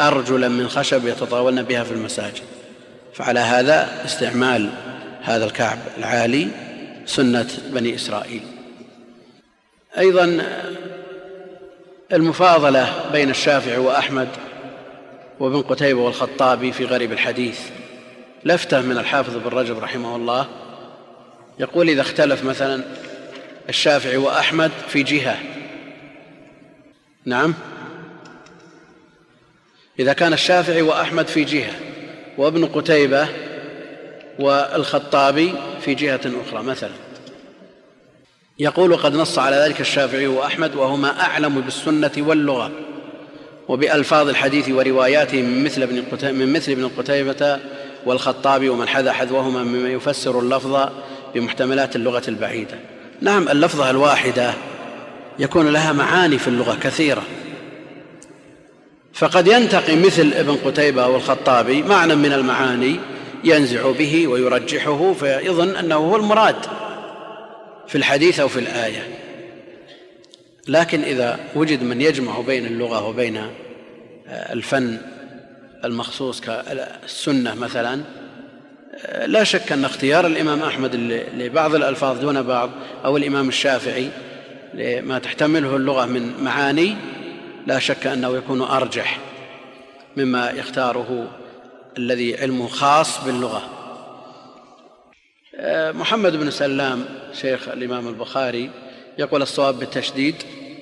أرجلا 0.00 0.48
من 0.48 0.68
خشب 0.68 1.06
يتطاولن 1.06 1.62
بها 1.62 1.84
في 1.84 1.92
المساجد. 1.92 2.42
فعلى 3.14 3.40
هذا 3.40 3.88
استعمال 4.04 4.70
هذا 5.22 5.44
الكعب 5.44 5.78
العالي 5.98 6.48
سنة 7.06 7.46
بني 7.70 7.94
إسرائيل. 7.94 8.42
أيضا 9.98 10.42
المفاضلة 12.12 13.10
بين 13.12 13.30
الشافعي 13.30 13.78
وأحمد 13.78 14.28
وابن 15.40 15.62
قتيبة 15.62 16.00
والخطابي 16.00 16.72
في 16.72 16.84
غريب 16.84 17.12
الحديث. 17.12 17.60
لفتة 18.44 18.80
من 18.80 18.98
الحافظ 18.98 19.36
بن 19.36 19.58
رجب 19.58 19.78
رحمه 19.78 20.16
الله 20.16 20.46
يقول 21.58 21.88
إذا 21.88 22.00
اختلف 22.00 22.44
مثلا 22.44 22.84
الشافعي 23.68 24.16
وأحمد 24.16 24.70
في 24.88 25.02
جهة 25.02 25.36
نعم. 27.26 27.54
إذا 29.98 30.12
كان 30.12 30.32
الشافعي 30.32 30.82
وأحمد 30.82 31.26
في 31.26 31.44
جهة 31.44 31.72
وابن 32.38 32.66
قتيبة 32.66 33.28
والخطابي 34.38 35.54
في 35.80 35.94
جهة 35.94 36.20
أخرى 36.46 36.62
مثلا. 36.62 36.90
يقول 38.58 38.92
وقد 38.92 39.14
نص 39.14 39.38
على 39.38 39.56
ذلك 39.56 39.80
الشافعي 39.80 40.26
وأحمد 40.26 40.74
وهما 40.74 41.20
أعلم 41.20 41.60
بالسنة 41.60 42.12
واللغة 42.16 42.70
وبألفاظ 43.68 44.28
الحديث 44.28 44.68
ورواياته 44.68 45.42
من 45.42 45.64
مثل 45.64 45.82
ابن 45.82 46.04
من 46.22 46.52
مثل 46.52 46.72
ابن 46.72 46.88
قتيبة 46.88 47.58
والخطابي 48.06 48.68
ومن 48.68 48.88
حذا 48.88 49.12
حذوهما 49.12 49.62
مما 49.62 49.88
يفسر 49.88 50.40
اللفظ 50.40 50.88
بمحتملات 51.34 51.96
اللغة 51.96 52.22
البعيدة. 52.28 52.78
نعم 53.20 53.48
اللفظة 53.48 53.90
الواحدة 53.90 54.54
يكون 55.38 55.68
لها 55.72 55.92
معاني 55.92 56.38
في 56.38 56.48
اللغة 56.48 56.78
كثيرة. 56.82 57.22
فقد 59.12 59.46
ينتقي 59.46 59.96
مثل 59.96 60.32
ابن 60.34 60.56
قتيبة 60.64 61.06
والخطابي 61.06 61.82
معنى 61.82 62.14
من 62.14 62.32
المعاني 62.32 62.96
ينزع 63.44 63.90
به 63.90 64.26
ويرجحه 64.28 65.12
فيظن 65.12 65.76
أنه 65.76 65.94
هو 65.94 66.16
المراد 66.16 66.56
في 67.88 67.98
الحديث 67.98 68.40
أو 68.40 68.48
في 68.48 68.60
الآية. 68.60 69.08
لكن 70.68 71.02
إذا 71.02 71.40
وجد 71.54 71.82
من 71.82 72.00
يجمع 72.00 72.40
بين 72.40 72.66
اللغة 72.66 73.08
وبين 73.08 73.46
الفن 74.28 74.98
المخصوص 75.84 76.40
كالسنة 76.40 77.54
مثلا 77.54 78.00
لا 79.26 79.44
شك 79.44 79.72
أن 79.72 79.84
اختيار 79.84 80.26
الإمام 80.26 80.62
أحمد 80.62 80.94
لبعض 81.36 81.74
الألفاظ 81.74 82.20
دون 82.20 82.42
بعض 82.42 82.70
أو 83.04 83.16
الإمام 83.16 83.48
الشافعي 83.48 84.08
لما 84.74 85.18
تحتمله 85.18 85.76
اللغة 85.76 86.06
من 86.06 86.44
معاني 86.44 86.96
لا 87.66 87.78
شك 87.78 88.06
أنه 88.06 88.36
يكون 88.36 88.62
أرجح 88.62 89.18
مما 90.16 90.50
يختاره 90.50 91.28
الذي 91.98 92.40
علمه 92.40 92.68
خاص 92.68 93.24
باللغة. 93.24 93.62
آه، 95.56 95.92
محمد 95.92 96.36
بن 96.36 96.50
سلام 96.50 97.04
شيخ 97.32 97.68
الإمام 97.68 98.08
البخاري 98.08 98.70
يقول 99.18 99.42
الصواب 99.42 99.78
بالتشديد 99.78 100.34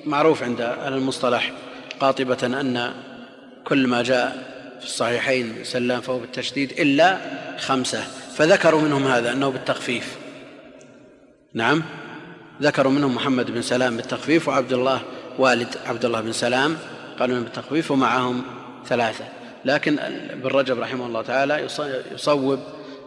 معروف 0.05 0.43
عند 0.43 0.61
أهل 0.61 0.93
المصطلح 0.93 1.51
قاطبة 1.99 2.37
أن 2.43 2.93
كل 3.63 3.87
ما 3.87 4.03
جاء 4.03 4.53
في 4.79 4.85
الصحيحين 4.85 5.63
سلام 5.63 6.01
فهو 6.01 6.19
بالتشديد 6.19 6.71
إلا 6.79 7.17
خمسة 7.57 8.01
فذكروا 8.35 8.81
منهم 8.81 9.07
هذا 9.07 9.31
أنه 9.31 9.49
بالتخفيف. 9.49 10.17
نعم؟ 11.53 11.83
ذكروا 12.61 12.91
منهم 12.91 13.15
محمد 13.15 13.51
بن 13.51 13.61
سلام 13.61 13.97
بالتخفيف 13.97 14.47
وعبد 14.47 14.73
الله 14.73 15.01
والد 15.39 15.77
عبد 15.85 16.05
الله 16.05 16.21
بن 16.21 16.31
سلام 16.31 16.77
قالوا 17.19 17.39
بالتخفيف 17.39 17.91
ومعهم 17.91 18.43
ثلاثة. 18.85 19.25
لكن 19.65 19.99
ابن 19.99 20.47
رجب 20.47 20.79
رحمه 20.79 21.05
الله 21.05 21.21
تعالى 21.21 21.67
يصوب 22.11 22.59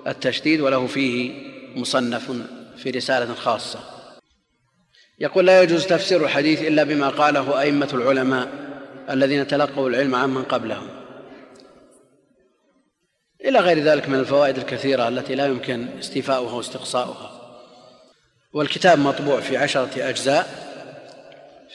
التشديد 0.07 0.61
وله 0.61 0.87
فيه 0.87 1.33
مصنف 1.77 2.33
في 2.77 2.91
رسالة 2.91 3.35
خاصة. 3.35 3.79
يقول 5.19 5.47
لا 5.47 5.63
يجوز 5.63 5.87
تفسير 5.87 6.25
الحديث 6.25 6.63
إلا 6.63 6.85
بما 6.85 7.09
قاله 7.09 7.61
أئمة 7.61 7.89
العلماء 7.93 8.49
الذين 9.11 9.47
تلقوا 9.47 9.89
العلم 9.89 10.15
عمن 10.15 10.43
قبلهم. 10.43 10.89
إلى 13.45 13.59
غير 13.59 13.79
ذلك 13.79 14.09
من 14.09 14.19
الفوائد 14.19 14.59
الكثيرة 14.59 15.09
التي 15.09 15.35
لا 15.35 15.47
يمكن 15.47 15.89
استيفاؤها 15.99 16.55
واستقصاؤها. 16.55 17.36
والكتاب 18.57 18.99
مطبوع 18.99 19.41
في 19.41 19.57
عشرة 19.57 19.91
أجزاء 19.97 20.49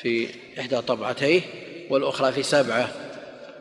في 0.02 0.28
إحدى 0.60 0.82
طبعتيه 0.82 1.42
والأخرى 1.90 2.32
في 2.32 2.44
سبعة 2.44 2.88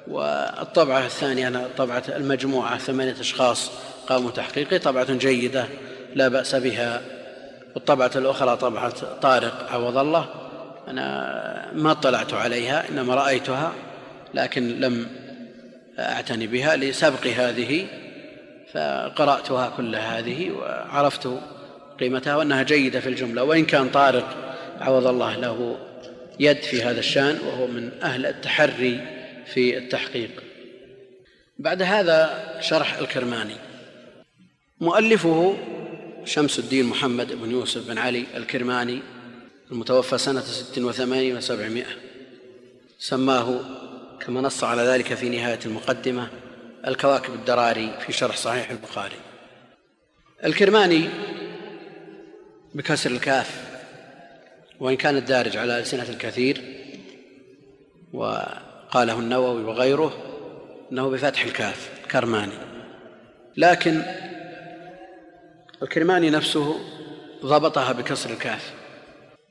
والطبعة 0.09 1.07
الثانية 1.07 1.69
طبعة 1.77 2.03
المجموعة 2.09 2.79
ثمانية 2.79 3.21
أشخاص 3.21 3.71
قاموا 4.09 4.31
تحقيقه 4.31 4.77
طبعة 4.77 5.13
جيدة 5.13 5.67
لا 6.15 6.29
بأس 6.29 6.55
بها. 6.55 7.03
والطبعة 7.75 8.11
الأخرى 8.17 8.57
طبعة 8.57 9.19
طارق 9.21 9.73
عوض 9.73 9.97
الله 9.97 10.27
أنا 10.89 11.73
ما 11.73 11.91
اطلعت 11.91 12.35
عليها 12.35 12.89
إنما 12.89 13.15
رأيتها 13.15 13.73
لكن 14.35 14.81
لم 14.81 15.07
أعتني 15.99 16.47
بها 16.47 16.77
لسبق 16.77 17.27
هذه 17.27 17.87
فقرأتها 18.73 19.73
كل 19.77 19.97
هذه 19.97 20.51
وعرفت 20.51 21.29
قيمتها 22.01 22.37
وأنها 22.37 22.63
جيدة 22.63 23.01
في 23.01 23.09
الجملة 23.09 23.45
وإن 23.45 23.65
كان 23.65 23.89
طارق 23.89 24.57
عوض 24.81 25.07
الله 25.07 25.37
له 25.37 25.79
يد 26.41 26.63
في 26.63 26.83
هذا 26.83 26.99
الشأن 26.99 27.39
وهو 27.47 27.67
من 27.67 27.91
أهل 28.03 28.27
التحري 28.27 29.01
في 29.55 29.79
التحقيق. 29.79 30.31
بعد 31.59 31.83
هذا 31.83 32.45
شرح 32.61 32.99
الكرماني. 32.99 33.57
مؤلفه 34.81 35.57
شمس 36.25 36.59
الدين 36.59 36.85
محمد 36.85 37.33
بن 37.33 37.51
يوسف 37.51 37.89
بن 37.89 37.99
علي 37.99 38.25
الكرماني 38.37 39.03
المتوفى 39.71 40.19
سنة 40.19 40.41
ست 40.41 40.79
وثمانين 40.79 41.37
وسبعمائة. 41.37 41.97
سماه 42.99 43.61
كما 44.21 44.41
نص 44.41 44.65
على 44.65 44.83
ذلك 44.83 45.15
في 45.15 45.29
نهاية 45.29 45.59
المقدمة 45.67 46.29
الكواكب 46.87 47.35
الدراري 47.35 47.99
في 48.07 48.13
شرح 48.13 48.37
صحيح 48.37 48.71
البخاري. 48.71 49.17
الكرماني 50.45 51.09
بكسر 52.75 53.11
الكاف 53.11 53.71
وإن 54.81 54.97
كان 54.97 55.17
الدارج 55.17 55.57
على 55.57 55.79
ألسنة 55.79 56.09
الكثير 56.09 56.63
وقاله 58.13 59.19
النووي 59.19 59.65
وغيره 59.65 60.13
أنه 60.93 61.11
بفتح 61.11 61.45
الكاف 61.45 61.91
كرماني. 62.11 62.53
لكن 63.57 64.03
الكرماني 65.83 66.31
نفسه 66.31 66.81
ضبطها 67.45 67.93
بكسر 67.93 68.31
الكاف. 68.31 68.73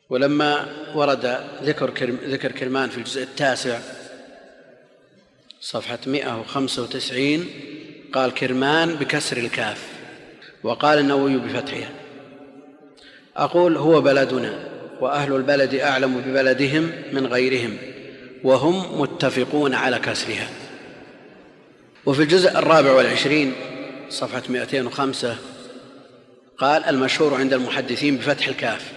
ولما 0.10 0.66
ورد 0.96 1.40
ذكر 1.64 1.90
ذكر 2.26 2.52
كرمان 2.52 2.90
في 2.90 2.98
الجزء 2.98 3.24
التاسع 3.24 3.80
صفحة 5.62 6.00
195 6.08 7.46
قال 8.14 8.34
كرمان 8.34 8.96
بكسر 8.96 9.38
الكاف 9.38 9.88
وقال 10.64 11.00
النووي 11.00 11.38
بفتحها. 11.38 11.99
أقول 13.40 13.78
هو 13.78 14.02
بلدنا 14.02 14.60
وأهل 15.02 15.36
البلد 15.36 15.76
أعلم 15.76 16.18
ببلدهم 16.18 16.92
من 17.12 17.28
غيرهم 17.28 17.78
وهم 18.44 19.02
متفقون 19.02 19.74
على 19.74 20.00
كسرها. 20.00 20.50
وفي 22.06 22.22
الجزء 22.22 22.60
الرابع 22.60 22.92
والعشرين 22.92 23.54
صفحة 24.10 24.44
205 24.50 25.38
قال 26.58 26.84
المشهور 26.84 27.36
عند 27.36 27.54
المحدثين 27.54 28.18
بفتح 28.18 28.48
الكاف 28.48 28.92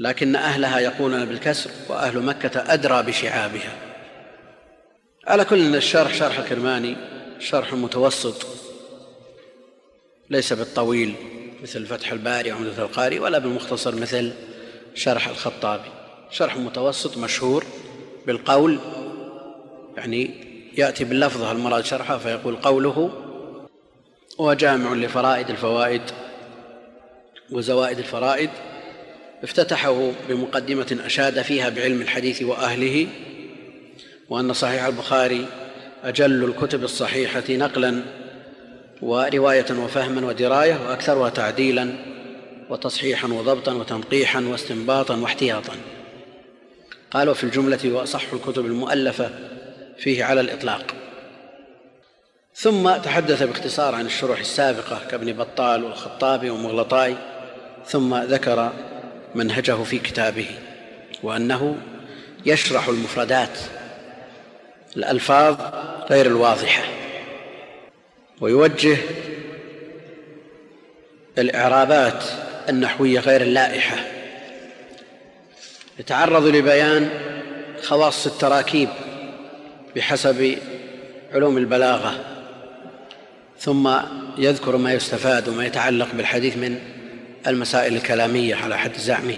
لكن 0.00 0.36
أهلها 0.36 0.78
يقولون 0.78 1.24
بالكسر 1.24 1.70
وأهل 1.88 2.22
مكة 2.22 2.72
أدرى 2.72 3.02
بشعابها. 3.02 3.72
على 5.26 5.44
كل 5.44 5.76
الشرح 5.76 6.14
شرح 6.14 6.38
الكرماني 6.38 6.96
شرح 7.38 7.72
متوسط 7.72 8.46
ليس 10.30 10.52
بالطويل. 10.52 11.14
مثل 11.66 11.86
فتح 11.86 12.12
الباري 12.12 12.52
وعمدة 12.52 12.82
القاري 12.82 13.18
ولا 13.18 13.38
بالمختصر 13.38 13.94
مثل 13.94 14.32
شرح 14.94 15.28
الخطابي. 15.28 15.90
شرح 16.30 16.56
متوسط 16.56 17.18
مشهور 17.18 17.64
بالقول 18.26 18.78
يعني 19.96 20.30
يأتي 20.78 21.04
باللفظة 21.04 21.52
المراد 21.52 21.84
شرحه 21.84 22.18
فيقول 22.18 22.56
قوله 22.56 23.10
هو 24.40 24.52
جامع 24.52 24.94
لفرائد 24.94 25.50
الفوائد 25.50 26.02
وزوائد 27.50 27.98
الفرائد 27.98 28.50
افتتحه 29.42 30.12
بمقدمة 30.28 30.98
أشاد 31.04 31.42
فيها 31.42 31.68
بعلم 31.68 32.00
الحديث 32.00 32.42
وأهله 32.42 33.06
وأن 34.28 34.52
صحيح 34.52 34.84
البخاري 34.84 35.46
أجل 36.04 36.44
الكتب 36.44 36.84
الصحيحة 36.84 37.44
نقلا 37.50 38.02
ورواية 39.02 39.66
وفهما 39.70 40.26
ودراية 40.26 40.78
وأكثرها 40.88 41.30
تعديلا 41.30 41.92
وتصحيحا 42.70 43.28
وضبطا 43.28 43.72
وتنقيحا 43.72 44.40
واستنباطا 44.40 45.16
واحتياطا. 45.16 45.72
قالوا 47.10 47.34
في 47.34 47.44
الجملة 47.44 47.78
وأصح 47.84 48.32
الكتب 48.32 48.66
المؤلفة 48.66 49.30
فيه 49.98 50.24
على 50.24 50.40
الإطلاق. 50.40 50.94
ثم 52.54 52.96
تحدث 52.96 53.42
باختصار 53.42 53.94
عن 53.94 54.06
الشروح 54.06 54.38
السابقة 54.38 55.00
كابن 55.10 55.32
بطال 55.32 55.84
والخطابي 55.84 56.50
ومغلطاي 56.50 57.16
ثم 57.86 58.14
ذكر 58.14 58.72
منهجه 59.34 59.82
في 59.82 59.98
كتابه 59.98 60.46
وأنه 61.22 61.76
يشرح 62.46 62.88
المفردات 62.88 63.58
الألفاظ 64.96 65.56
غير 66.10 66.26
الواضحة. 66.26 66.95
ويوجه 68.40 68.96
الإعرابات 71.38 72.24
النحوية 72.68 73.20
غير 73.20 73.40
اللائحة. 73.40 73.96
يتعرض 75.98 76.46
لبيان 76.46 77.10
خواص 77.82 78.26
التراكيب 78.26 78.88
بحسب 79.96 80.58
علوم 81.32 81.58
البلاغة 81.58 82.24
ثم 83.58 83.90
يذكر 84.38 84.76
ما 84.76 84.92
يستفاد 84.92 85.48
وما 85.48 85.66
يتعلق 85.66 86.08
بالحديث 86.14 86.56
من 86.56 86.78
المسائل 87.46 87.96
الكلامية 87.96 88.54
على 88.54 88.78
حد 88.78 88.96
زعمه 88.96 89.36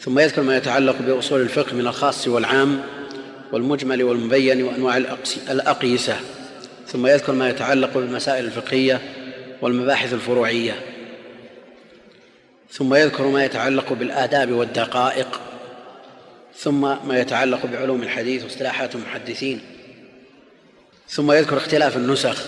ثم 0.00 0.18
يذكر 0.18 0.42
ما 0.42 0.56
يتعلق 0.56 0.96
بأصول 1.06 1.40
الفقه 1.40 1.74
من 1.74 1.86
الخاص 1.86 2.28
والعام 2.28 2.82
والمجمل 3.52 4.02
والمبين 4.02 4.62
وأنواع 4.62 4.96
الأقيسة. 5.50 6.16
ثم 6.92 7.06
يذكر 7.06 7.32
ما 7.32 7.48
يتعلق 7.48 7.94
بالمسائل 7.94 8.44
الفقهية 8.44 9.00
والمباحث 9.62 10.12
الفروعية. 10.12 10.74
ثم 12.72 12.94
يذكر 12.94 13.26
ما 13.26 13.44
يتعلق 13.44 13.92
بالآداب 13.92 14.52
والدقائق. 14.52 15.40
ثم 16.56 16.80
ما 16.80 17.20
يتعلق 17.20 17.66
بعلوم 17.66 18.02
الحديث 18.02 18.44
واصطلاحات 18.44 18.94
المحدثين. 18.94 19.60
ثم 21.08 21.32
يذكر 21.32 21.56
اختلاف 21.56 21.96
النسخ 21.96 22.44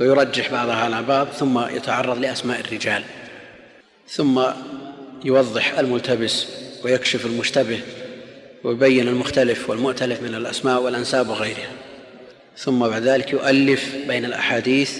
ويرجح 0.00 0.52
بعضها 0.52 0.76
على 0.76 1.02
بعض 1.02 1.26
ثم 1.26 1.68
يتعرض 1.76 2.18
لأسماء 2.18 2.60
الرجال. 2.60 3.02
ثم 4.08 4.42
يوضح 5.24 5.78
الملتبس 5.78 6.46
ويكشف 6.84 7.26
المشتبه 7.26 7.80
ويبين 8.64 9.08
المختلف 9.08 9.70
والمؤتلف 9.70 10.22
من 10.22 10.34
الأسماء 10.34 10.82
والأنساب 10.82 11.28
وغيرها. 11.28 11.79
ثم 12.56 12.88
بعد 12.88 13.02
ذلك 13.02 13.32
يؤلف 13.32 13.94
بين 14.08 14.24
الأحاديث 14.24 14.98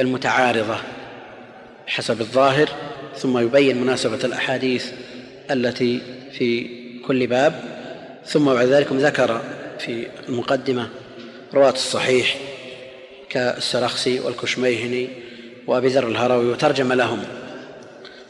المتعارضة 0.00 0.76
حسب 1.86 2.20
الظاهر 2.20 2.68
ثم 3.16 3.38
يبين 3.38 3.80
مناسبة 3.80 4.24
الأحاديث 4.24 4.86
التي 5.50 6.00
في 6.32 6.68
كل 7.06 7.26
باب 7.26 7.78
ثم 8.26 8.44
بعد 8.54 8.66
ذلك 8.66 8.92
ذكر 8.92 9.42
في 9.78 10.06
المقدمة 10.28 10.88
رواة 11.54 11.72
الصحيح 11.72 12.36
كالسرخسي 13.30 14.20
والكشميهني 14.20 15.08
وأبي 15.66 15.88
ذر 15.88 16.08
الهروي 16.08 16.46
وترجم 16.46 16.92
لهم. 16.92 17.24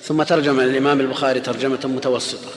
ثم 0.03 0.23
ترجم 0.23 0.61
الإمام 0.61 1.01
البخاري 1.01 1.41
ترجمة 1.41 1.81
متوسطة. 1.85 2.51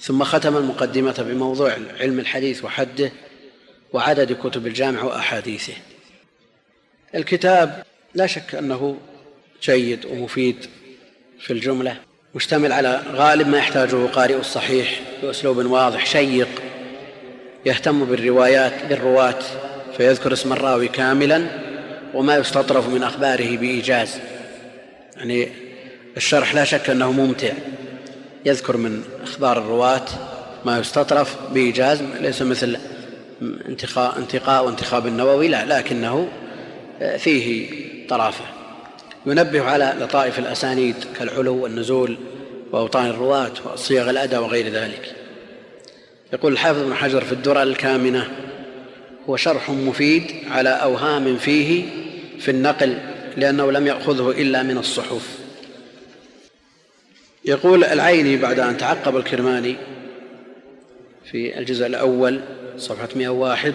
ثم 0.00 0.24
ختم 0.24 0.56
المقدمة 0.56 1.14
بموضوع 1.28 1.76
علم 2.00 2.18
الحديث 2.18 2.64
وحده 2.64 3.12
وعدد 3.92 4.32
كتب 4.32 4.66
الجامع 4.66 5.02
وأحاديثه. 5.02 5.72
الكتاب 7.14 7.82
لا 8.14 8.26
شك 8.26 8.54
أنه 8.54 8.96
جيد 9.62 10.06
ومفيد 10.06 10.66
في 11.40 11.52
الجملة 11.52 11.96
مشتمل 12.34 12.72
على 12.72 13.02
غالب 13.12 13.48
ما 13.48 13.58
يحتاجه 13.58 14.06
قارئ 14.06 14.36
الصحيح 14.36 15.00
بأسلوب 15.22 15.56
واضح 15.56 16.06
شيق 16.06 16.48
يهتم 17.66 18.04
بالروايات 18.04 18.72
بالرواه 18.88 19.38
فيذكر 19.96 20.32
اسم 20.32 20.52
الراوي 20.52 20.88
كاملا 20.88 21.46
وما 22.14 22.36
يستطرف 22.36 22.88
من 22.88 23.02
أخباره 23.02 23.56
بإيجاز. 23.56 24.18
يعني 25.16 25.48
الشرح 26.16 26.54
لا 26.54 26.64
شك 26.64 26.90
أنه 26.90 27.12
ممتع 27.12 27.52
يذكر 28.44 28.76
من 28.76 29.02
أخبار 29.22 29.58
الرواة 29.58 30.06
ما 30.64 30.78
يستطرف 30.78 31.36
بإيجاز 31.52 32.02
ليس 32.02 32.42
مثل 32.42 32.78
انتقاء 33.42 34.18
انتقاء 34.18 34.66
وانتخاب 34.66 35.06
النووي 35.06 35.48
لا 35.48 35.78
لكنه 35.78 36.28
فيه 37.18 37.70
طرافة. 38.08 38.44
ينبه 39.26 39.62
على 39.62 39.96
لطائف 40.00 40.38
الأسانيد 40.38 40.94
كالعلو 41.18 41.62
والنزول 41.62 42.16
وأوطان 42.72 43.06
الرواة 43.06 43.52
وصيغ 43.72 44.10
الاداء 44.10 44.42
وغير 44.42 44.68
ذلك. 44.68 45.14
يقول 46.32 46.52
الحافظ 46.52 46.82
بن 46.82 46.94
حجر 46.94 47.24
في 47.24 47.32
الدرر 47.32 47.62
الكامنة 47.62 48.30
هو 49.28 49.36
شرح 49.36 49.70
مفيد 49.70 50.32
على 50.50 50.68
أوهام 50.68 51.36
فيه 51.36 51.84
في 52.38 52.50
النقل 52.50 52.98
لأنه 53.36 53.72
لم 53.72 53.86
يأخذه 53.86 54.30
إلا 54.30 54.62
من 54.62 54.78
الصحف. 54.78 55.38
يقول 57.44 57.84
العيني 57.84 58.36
بعد 58.36 58.58
أن 58.58 58.76
تعقب 58.76 59.16
الكرماني 59.16 59.76
في 61.30 61.58
الجزء 61.58 61.86
الأول 61.86 62.40
صفحة 62.76 63.08
101 63.16 63.74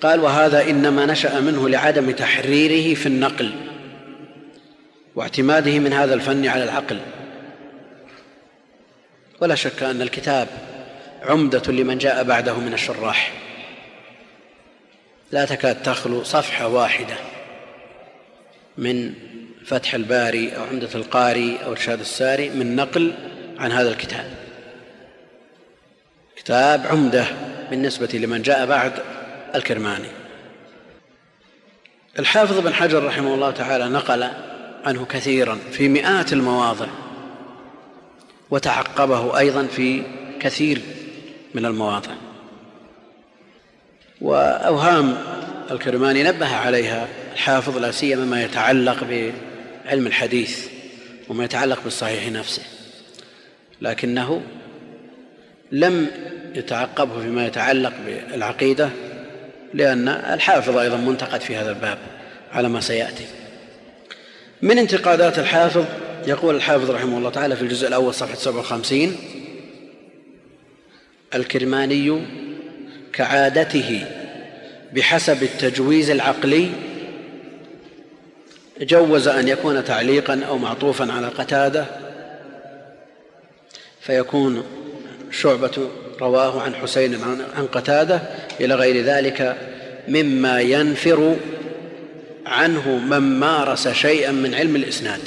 قال 0.00 0.20
وهذا 0.20 0.70
إنما 0.70 1.06
نشأ 1.06 1.40
منه 1.40 1.68
لعدم 1.68 2.10
تحريره 2.10 2.94
في 2.94 3.06
النقل 3.06 3.52
واعتماده 5.14 5.78
من 5.78 5.92
هذا 5.92 6.14
الفن 6.14 6.46
على 6.46 6.64
العقل. 6.64 7.00
ولا 9.40 9.54
شك 9.54 9.82
أن 9.82 10.02
الكتاب 10.02 10.48
عمدة 11.22 11.72
لمن 11.72 11.98
جاء 11.98 12.24
بعده 12.24 12.54
من 12.54 12.74
الشراح. 12.74 13.32
لا 15.32 15.44
تكاد 15.44 15.82
تخلو 15.82 16.22
صفحة 16.24 16.68
واحدة 16.68 17.16
من 18.78 19.14
فتح 19.64 19.94
الباري 19.94 20.56
أو 20.56 20.62
عمدة 20.64 20.90
القاري 20.94 21.58
أو 21.64 21.70
إرشاد 21.72 22.00
الساري 22.00 22.50
من 22.50 22.76
نقل 22.76 23.12
عن 23.58 23.72
هذا 23.72 23.90
الكتاب. 23.90 24.47
كتاب 26.48 26.86
عمدة 26.86 27.26
بالنسبة 27.70 28.08
لمن 28.12 28.42
جاء 28.42 28.66
بعد 28.66 28.92
الكرماني. 29.54 30.08
الحافظ 32.18 32.58
بن 32.58 32.74
حجر 32.74 33.04
رحمه 33.04 33.34
الله 33.34 33.50
تعالى 33.50 33.88
نقل 33.88 34.28
عنه 34.84 35.04
كثيرا 35.04 35.58
في 35.72 35.88
مئات 35.88 36.32
المواضع 36.32 36.86
وتعقبه 38.50 39.38
أيضا 39.38 39.66
في 39.66 40.02
كثير 40.40 40.80
من 41.54 41.66
المواضع. 41.66 42.12
وأوهام 44.20 45.16
الكرماني 45.70 46.22
نبه 46.22 46.56
عليها 46.56 47.08
الحافظ 47.32 47.78
لا 47.78 47.90
سيما 47.90 48.24
ما 48.24 48.44
يتعلق 48.44 49.04
بعلم 49.04 50.06
الحديث 50.06 50.68
وما 51.28 51.44
يتعلق 51.44 51.84
بالصحيح 51.84 52.32
نفسه 52.32 52.62
لكنه 53.80 54.42
لم 55.72 56.08
يتعقبه 56.54 57.20
فيما 57.20 57.46
يتعلق 57.46 57.92
بالعقيدة 58.06 58.90
لأن 59.74 60.08
الحافظ 60.08 60.76
أيضا 60.76 60.96
منتقد 60.96 61.40
في 61.40 61.56
هذا 61.56 61.70
الباب 61.70 61.98
على 62.52 62.68
ما 62.68 62.80
سيأتي. 62.80 63.24
من 64.62 64.78
انتقادات 64.78 65.38
الحافظ 65.38 65.84
يقول 66.26 66.56
الحافظ 66.56 66.90
رحمه 66.90 67.18
الله 67.18 67.30
تعالى 67.30 67.56
في 67.56 67.62
الجزء 67.62 67.88
الأول 67.88 68.14
صفحة 68.14 68.34
57 68.34 69.16
الكرماني 71.34 72.22
كعادته 73.12 74.04
بحسب 74.92 75.42
التجويز 75.42 76.10
العقلي 76.10 76.70
جوز 78.80 79.28
أن 79.28 79.48
يكون 79.48 79.84
تعليقا 79.84 80.44
أو 80.48 80.58
معطوفا 80.58 81.12
على 81.12 81.28
قتادة 81.28 81.84
فيكون 84.00 84.64
شعبة 85.30 85.88
رواه 86.20 86.62
عن 86.62 86.74
حسين 86.74 87.14
عن 87.56 87.66
قتادة 87.66 88.22
إلى 88.60 88.74
غير 88.74 89.04
ذلك 89.04 89.56
مما 90.08 90.60
ينفر 90.60 91.36
عنه 92.46 92.98
من 92.98 93.18
مارس 93.18 93.88
شيئا 93.88 94.32
من 94.32 94.54
علم 94.54 94.76
الإسناد. 94.76 95.20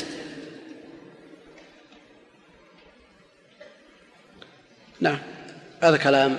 نعم 5.00 5.20
هذا 5.82 5.98
كلام 5.98 6.38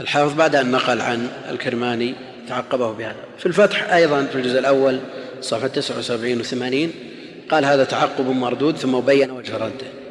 الحافظ 0.00 0.34
بعد 0.34 0.56
أن 0.56 0.70
نقل 0.70 1.00
عن 1.00 1.28
الكرماني 1.50 2.14
تعقبه 2.48 2.92
بهذا. 2.92 3.24
في 3.38 3.46
الفتح 3.46 3.92
أيضا 3.92 4.24
في 4.24 4.34
الجزء 4.34 4.58
الأول 4.58 5.00
صفحة 5.40 5.68
79 5.68 6.40
و 6.40 6.42
80 6.42 6.92
قال 7.50 7.64
هذا 7.64 7.84
تعقب 7.84 8.26
مردود 8.26 8.76
ثم 8.76 9.00
بين 9.00 9.30
وجه 9.30 9.56
رده. 9.56 10.01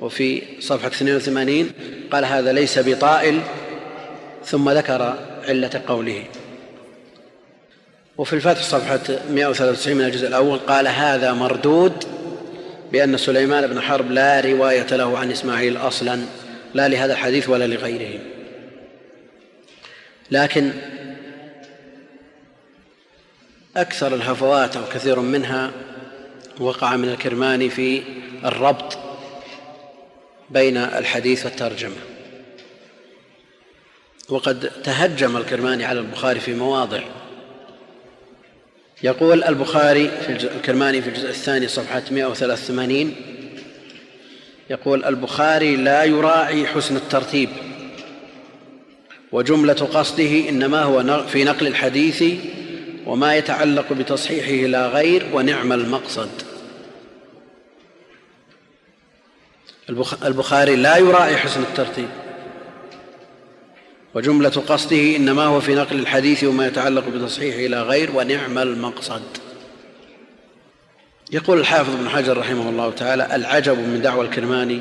وفي 0.00 0.42
صفحة 0.60 0.88
82 0.88 1.70
قال 2.12 2.24
هذا 2.24 2.52
ليس 2.52 2.78
بطائل 2.78 3.40
ثم 4.44 4.70
ذكر 4.70 5.18
علة 5.48 5.82
قوله. 5.86 6.24
وفي 8.18 8.32
الفتح 8.32 8.62
صفحة 8.62 9.00
193 9.30 9.96
من 9.96 10.04
الجزء 10.04 10.28
الأول 10.28 10.58
قال 10.58 10.88
هذا 10.88 11.32
مردود 11.32 12.04
بأن 12.92 13.16
سليمان 13.16 13.66
بن 13.66 13.80
حرب 13.80 14.10
لا 14.10 14.40
رواية 14.40 14.86
له 14.96 15.18
عن 15.18 15.30
إسماعيل 15.30 15.76
أصلا 15.76 16.20
لا 16.74 16.88
لهذا 16.88 17.12
الحديث 17.12 17.48
ولا 17.48 17.66
لغيره. 17.66 18.20
لكن 20.30 20.72
أكثر 23.76 24.14
الهفوات 24.14 24.76
أو 24.76 24.82
كثير 24.94 25.20
منها 25.20 25.70
وقع 26.60 26.96
من 26.96 27.08
الكرماني 27.08 27.70
في 27.70 28.02
الربط 28.44 29.09
بين 30.50 30.76
الحديث 30.76 31.44
والترجمة. 31.44 31.96
وقد 34.28 34.70
تهجم 34.84 35.36
الكرماني 35.36 35.84
على 35.84 36.00
البخاري 36.00 36.40
في 36.40 36.54
مواضع. 36.54 37.00
يقول 39.02 39.44
البخاري 39.44 40.08
في 40.08 40.32
الكرماني 40.32 41.02
في 41.02 41.08
الجزء 41.08 41.28
الثاني 41.28 41.68
صفحة 41.68 42.02
183 42.10 43.14
يقول 44.70 45.04
البخاري 45.04 45.76
لا 45.76 46.04
يراعي 46.04 46.66
حسن 46.66 46.96
الترتيب 46.96 47.48
وجملة 49.32 49.72
قصده 49.72 50.48
إنما 50.48 50.82
هو 50.82 51.26
في 51.26 51.44
نقل 51.44 51.66
الحديث 51.66 52.24
وما 53.06 53.36
يتعلق 53.36 53.92
بتصحيحه 53.92 54.66
لا 54.68 54.86
غير 54.86 55.26
ونعم 55.32 55.72
المقصد. 55.72 56.49
البخاري 60.24 60.76
لا 60.76 60.96
يراعي 60.96 61.36
حسن 61.36 61.62
الترتيب. 61.62 62.08
وجملة 64.14 64.48
قصده 64.48 65.16
إنما 65.16 65.44
هو 65.44 65.60
في 65.60 65.74
نقل 65.74 65.98
الحديث 65.98 66.44
وما 66.44 66.66
يتعلق 66.66 67.08
بتصحيحه 67.08 67.58
إلى 67.58 67.82
غير 67.82 68.10
ونعم 68.14 68.58
المقصد. 68.58 69.22
يقول 71.32 71.60
الحافظ 71.60 71.94
بن 71.94 72.08
حجر 72.08 72.38
رحمه 72.38 72.68
الله 72.68 72.90
تعالى 72.90 73.36
العجب 73.36 73.78
من 73.78 74.00
دعوى 74.02 74.26
الكرماني 74.26 74.80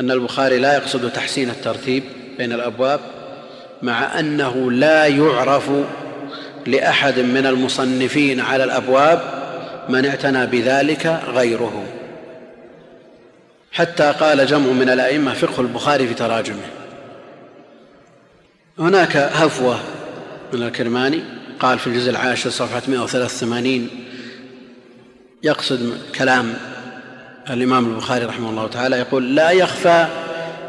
أن 0.00 0.10
البخاري 0.10 0.58
لا 0.58 0.74
يقصد 0.74 1.10
تحسين 1.10 1.50
الترتيب 1.50 2.02
بين 2.38 2.52
الأبواب 2.52 3.00
مع 3.82 4.18
أنه 4.18 4.70
لا 4.70 5.06
يعرف 5.06 5.70
لأحد 6.66 7.18
من 7.18 7.46
المصنفين 7.46 8.40
على 8.40 8.64
الأبواب 8.64 9.20
من 9.88 10.06
اعتنى 10.06 10.46
بذلك 10.46 11.20
غيره. 11.26 11.99
حتى 13.72 14.12
قال 14.12 14.46
جمع 14.46 14.72
من 14.72 14.88
الأئمة 14.88 15.34
فقه 15.34 15.60
البخاري 15.60 16.08
في 16.08 16.14
تراجمه. 16.14 16.66
هناك 18.78 19.16
هفوة 19.16 19.80
من 20.52 20.62
الكرماني 20.62 21.22
قال 21.60 21.78
في 21.78 21.86
الجزء 21.86 22.10
العاشر 22.10 22.50
صفحة 22.50 22.82
183 22.88 23.88
يقصد 25.42 25.98
كلام 26.18 26.54
الإمام 27.50 27.90
البخاري 27.90 28.24
رحمه 28.24 28.50
الله 28.50 28.68
تعالى 28.68 28.96
يقول 28.96 29.34
لا 29.36 29.50
يخفى 29.50 30.06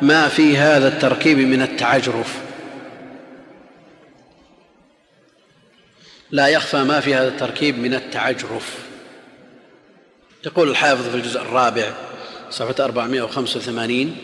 ما 0.02 0.28
في 0.28 0.58
هذا 0.58 0.88
التركيب 0.88 1.38
من 1.38 1.62
التعجرف. 1.62 2.38
لا 6.32 6.48
يخفى 6.48 6.84
ما 6.84 7.00
في 7.00 7.16
هذا 7.16 7.28
التركيب 7.28 7.80
من 7.80 7.94
التعجرف. 7.94 8.78
يقول 10.46 10.70
الحافظ 10.70 11.10
في 11.10 11.16
الجزء 11.16 11.42
الرابع 11.42 11.94
صفحة 12.52 12.86
485 12.86 14.16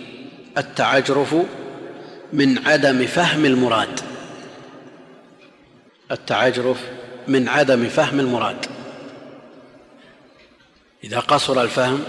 التعجرف 0.58 1.36
من 2.34 2.68
عدم 2.68 3.06
فهم 3.06 3.46
المراد. 3.46 4.00
التعجرف 6.12 6.78
من 7.28 7.48
عدم 7.48 7.88
فهم 7.88 8.20
المراد. 8.20 8.66
إذا 11.04 11.20
قصر 11.20 11.62
الفهم 11.62 12.04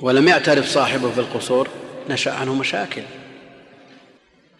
ولم 0.00 0.28
يعترف 0.28 0.68
صاحبه 0.68 1.10
بالقصور 1.16 1.68
نشأ 2.10 2.32
عنه 2.32 2.54
مشاكل. 2.54 3.02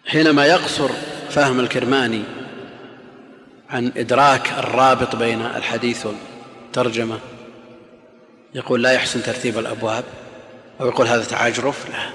حينما 0.05 0.45
يقصر 0.45 0.89
فهم 1.29 1.59
الكرماني 1.59 2.23
عن 3.69 3.91
إدراك 3.97 4.51
الرابط 4.51 5.15
بين 5.15 5.41
الحديث 5.41 6.05
والترجمة 6.05 7.19
يقول 8.55 8.83
لا 8.83 8.91
يحسن 8.91 9.23
ترتيب 9.23 9.59
الأبواب 9.59 10.03
أو 10.81 10.87
يقول 10.87 11.07
هذا 11.07 11.23
تعجرف 11.23 11.89
لا. 11.89 12.09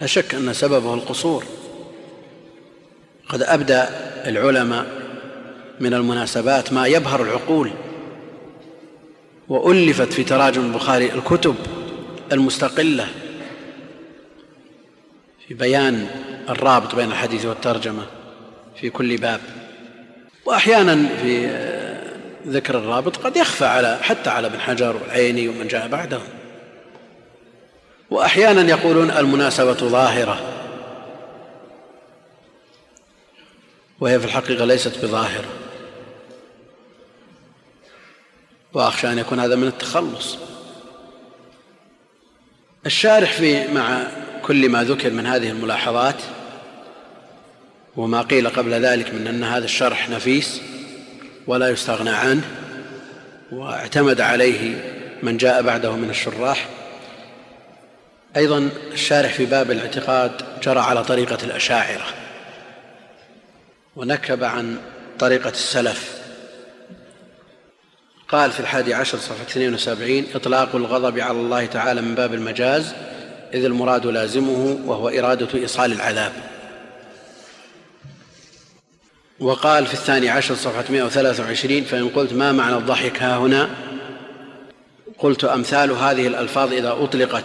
لا 0.00 0.06
شك 0.06 0.34
أن 0.34 0.52
سببه 0.52 0.94
القصور. 0.94 1.44
قد 3.28 3.42
أبدى 3.42 3.82
العلماء 4.26 4.86
من 5.80 5.94
المناسبات 5.94 6.72
ما 6.72 6.86
يبهر 6.86 7.22
العقول 7.22 7.70
وألفت 9.48 10.12
في 10.12 10.24
تراجم 10.24 10.64
البخاري 10.64 11.12
الكتب 11.12 11.56
المستقلة 12.32 13.08
في 15.48 15.54
بيان 15.54 16.06
الرابط 16.48 16.94
بين 16.94 17.10
الحديث 17.10 17.44
والترجمة 17.44 18.06
في 18.80 18.90
كل 18.90 19.16
باب. 19.16 19.40
وأحيانا 20.46 21.08
في 21.22 21.48
ذكر 22.46 22.78
الرابط 22.78 23.16
قد 23.16 23.36
يخفى 23.36 23.64
على 23.64 23.98
حتى 24.02 24.30
على 24.30 24.46
ابن 24.46 24.60
حجر 24.60 24.96
والعيني 24.96 25.48
ومن 25.48 25.68
جاء 25.68 25.88
بعدهم 25.88 26.28
وأحيانا 28.10 28.62
يقولون 28.62 29.10
المناسبة 29.10 29.72
ظاهرة. 29.72 30.54
وهي 34.00 34.20
في 34.20 34.24
الحقيقة 34.24 34.64
ليست 34.64 35.04
بظاهرة. 35.04 35.48
وأخشى 38.72 39.12
أن 39.12 39.18
يكون 39.18 39.40
هذا 39.40 39.56
من 39.56 39.66
التخلص. 39.66 40.38
الشارح 42.86 43.32
في 43.32 43.68
مع 43.68 44.06
كل 44.42 44.68
ما 44.68 44.84
ذكر 44.84 45.10
من 45.10 45.26
هذه 45.26 45.50
الملاحظات 45.50 46.22
وما 47.96 48.22
قيل 48.22 48.48
قبل 48.48 48.72
ذلك 48.72 49.14
من 49.14 49.26
أن 49.26 49.44
هذا 49.44 49.64
الشرح 49.64 50.10
نفيس 50.10 50.60
ولا 51.48 51.68
يستغنى 51.68 52.10
عنه 52.10 52.42
واعتمد 53.52 54.20
عليه 54.20 54.80
من 55.22 55.36
جاء 55.36 55.62
بعده 55.62 55.92
من 55.92 56.10
الشراح. 56.10 56.68
أيضا 58.36 58.68
الشارح 58.92 59.32
في 59.32 59.46
باب 59.46 59.70
الاعتقاد 59.70 60.32
جرى 60.62 60.80
على 60.80 61.04
طريقة 61.04 61.38
الأشاعرة 61.44 62.04
ونكب 63.96 64.44
عن 64.44 64.76
طريقة 65.18 65.50
السلف. 65.50 66.18
قال 68.28 68.50
في 68.50 68.60
الحادي 68.60 68.94
عشر 68.94 69.18
صفحة 69.18 69.42
72 69.42 70.24
إطلاق 70.34 70.76
الغضب 70.76 71.18
على 71.18 71.40
الله 71.40 71.66
تعالى 71.66 72.02
من 72.02 72.14
باب 72.14 72.34
المجاز 72.34 72.94
إذ 73.54 73.64
المراد 73.64 74.06
لازمه 74.06 74.78
وهو 74.86 75.08
إرادة 75.08 75.48
إيصال 75.54 75.92
العذاب. 75.92 76.32
وقال 79.40 79.86
في 79.86 79.94
الثاني 79.94 80.28
عشر 80.28 80.54
صفحة 80.54 80.84
123 80.90 81.82
فإن 81.82 82.08
قلت 82.08 82.32
ما 82.32 82.52
معنى 82.52 82.76
الضحك 82.76 83.22
ها 83.22 83.36
هنا؟ 83.36 83.70
قلت 85.18 85.44
أمثال 85.44 85.90
هذه 85.90 86.26
الألفاظ 86.26 86.72
إذا 86.72 86.92
أطلقت 87.00 87.44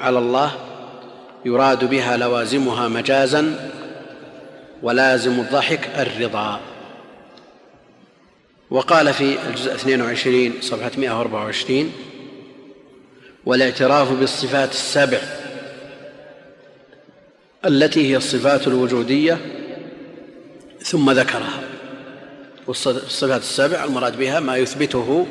على 0.00 0.18
الله 0.18 0.52
يراد 1.44 1.84
بها 1.84 2.16
لوازمها 2.16 2.88
مجازا 2.88 3.70
ولازم 4.82 5.40
الضحك 5.40 5.88
الرضا. 5.98 6.60
وقال 8.70 9.14
في 9.14 9.38
الجزء 9.48 9.74
22 9.74 10.52
صفحة 10.60 10.90
124 10.98 11.92
والاعتراف 13.46 14.12
بالصفات 14.12 14.70
السبع 14.70 15.18
التي 17.64 18.10
هي 18.10 18.16
الصفات 18.16 18.66
الوجودية 18.66 19.38
ثم 20.86 21.10
ذكرها. 21.10 21.60
والصفات 22.66 23.40
السبع 23.40 23.84
المراد 23.84 24.16
بها 24.16 24.40
ما 24.40 24.56
يثبته 24.56 25.26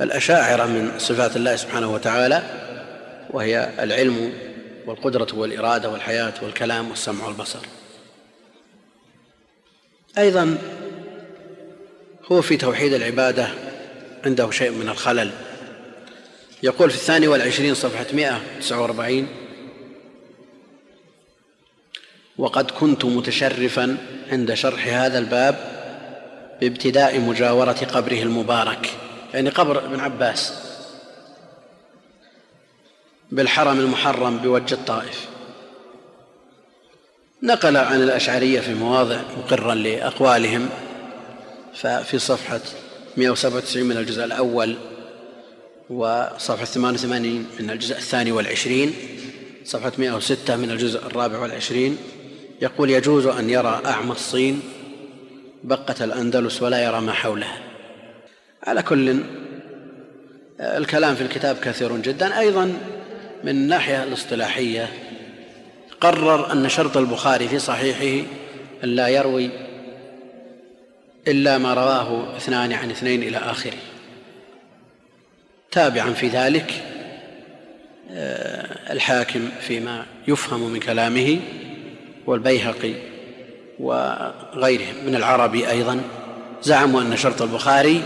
الأشاعرة 0.00 0.66
من 0.66 0.98
صفات 0.98 1.36
الله 1.36 1.56
سبحانه 1.56 1.92
وتعالى 1.92 2.42
وهي 3.30 3.70
العلم 3.80 4.32
والقدرة 4.86 5.26
والإرادة 5.34 5.90
والحياة 5.90 6.32
والكلام 6.42 6.90
والسمع 6.90 7.26
والبصر. 7.26 7.58
أيضا 10.18 10.58
هو 12.32 12.42
في 12.42 12.56
توحيد 12.56 12.92
العبادة 12.92 13.48
عنده 14.24 14.50
شيء 14.50 14.70
من 14.70 14.88
الخلل. 14.88 15.30
يقول 16.62 16.90
في 16.90 16.96
الثاني 16.96 17.28
والعشرين 17.28 17.74
صفحة 17.74 18.06
149 18.12 19.28
وقد 22.42 22.70
كنت 22.70 23.04
متشرفا 23.04 23.96
عند 24.32 24.54
شرح 24.54 24.86
هذا 24.86 25.18
الباب 25.18 25.56
بابتداء 26.60 27.20
مجاورة 27.20 27.72
قبره 27.72 28.22
المبارك 28.22 28.90
يعني 29.34 29.50
قبر 29.50 29.84
ابن 29.84 30.00
عباس 30.00 30.54
بالحرم 33.32 33.80
المحرم 33.80 34.38
بوجه 34.38 34.74
الطائف. 34.74 35.28
نقل 37.42 37.76
عن 37.76 38.02
الأشعرية 38.02 38.60
في 38.60 38.74
مواضع 38.74 39.20
مقرا 39.38 39.74
لأقوالهم 39.74 40.68
ففي 41.74 42.18
صفحة 42.18 42.60
197 43.16 43.84
من 43.84 43.96
الجزء 43.96 44.24
الأول 44.24 44.76
وصفحة 45.90 46.64
88 46.64 47.46
من 47.60 47.70
الجزء 47.70 47.96
الثاني 47.96 48.32
والعشرين 48.32 48.94
صفحة 49.64 49.92
106 49.98 50.56
من 50.56 50.70
الجزء 50.70 51.06
الرابع 51.06 51.38
والعشرين 51.38 51.98
يقول 52.62 52.90
يجوز 52.90 53.26
أن 53.26 53.50
يرى 53.50 53.82
أعمى 53.86 54.12
الصين 54.12 54.62
بقة 55.64 56.04
الأندلس 56.04 56.62
ولا 56.62 56.84
يرى 56.84 57.00
ما 57.00 57.12
حولها. 57.12 57.58
على 58.62 58.82
كل 58.82 59.22
الكلام 60.60 61.14
في 61.14 61.22
الكتاب 61.22 61.56
كثير 61.56 61.96
جدا. 61.96 62.38
أيضا 62.38 62.64
من 63.44 63.48
الناحية 63.48 64.02
الاصطلاحية 64.02 64.88
قرر 66.00 66.52
أن 66.52 66.68
شرط 66.68 66.96
البخاري 66.96 67.48
في 67.48 67.58
صحيحه 67.58 68.26
أن 68.84 68.88
لا 68.88 69.08
يروي 69.08 69.50
إلا 71.28 71.58
ما 71.58 71.74
رواه 71.74 72.36
اثنان 72.36 72.72
عن 72.72 72.90
اثنين 72.90 73.22
إلى 73.22 73.36
آخره. 73.36 73.78
تابعا 75.70 76.12
في 76.12 76.28
ذلك 76.28 76.72
آه، 78.10 78.92
الحاكم 78.92 79.48
فيما 79.60 80.06
يفهم 80.28 80.70
من 80.70 80.80
كلامه 80.80 81.40
والبيهقي 82.26 82.94
وغيرهم. 83.80 84.94
من 85.06 85.14
العربي 85.14 85.70
أيضا. 85.70 86.02
زعموا 86.62 87.00
أن 87.02 87.16
شرط 87.16 87.42
البخاري 87.42 88.02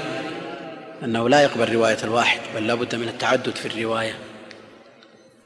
أنه 1.04 1.28
لا 1.28 1.42
يقبل 1.42 1.72
رواية 1.72 1.98
الواحد 2.04 2.40
بل 2.56 2.66
لا 2.66 2.74
بد 2.74 2.94
من 2.94 3.08
التعدد 3.08 3.56
في 3.56 3.66
الرواية. 3.66 4.14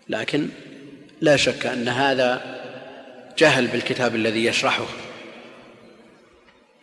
لكن 0.09 0.49
لا 1.21 1.37
شك 1.37 1.67
أن 1.67 1.89
هذا 1.89 2.61
جهل 3.39 3.67
بالكتاب 3.67 4.15
الذي 4.15 4.45
يشرحه. 4.45 4.87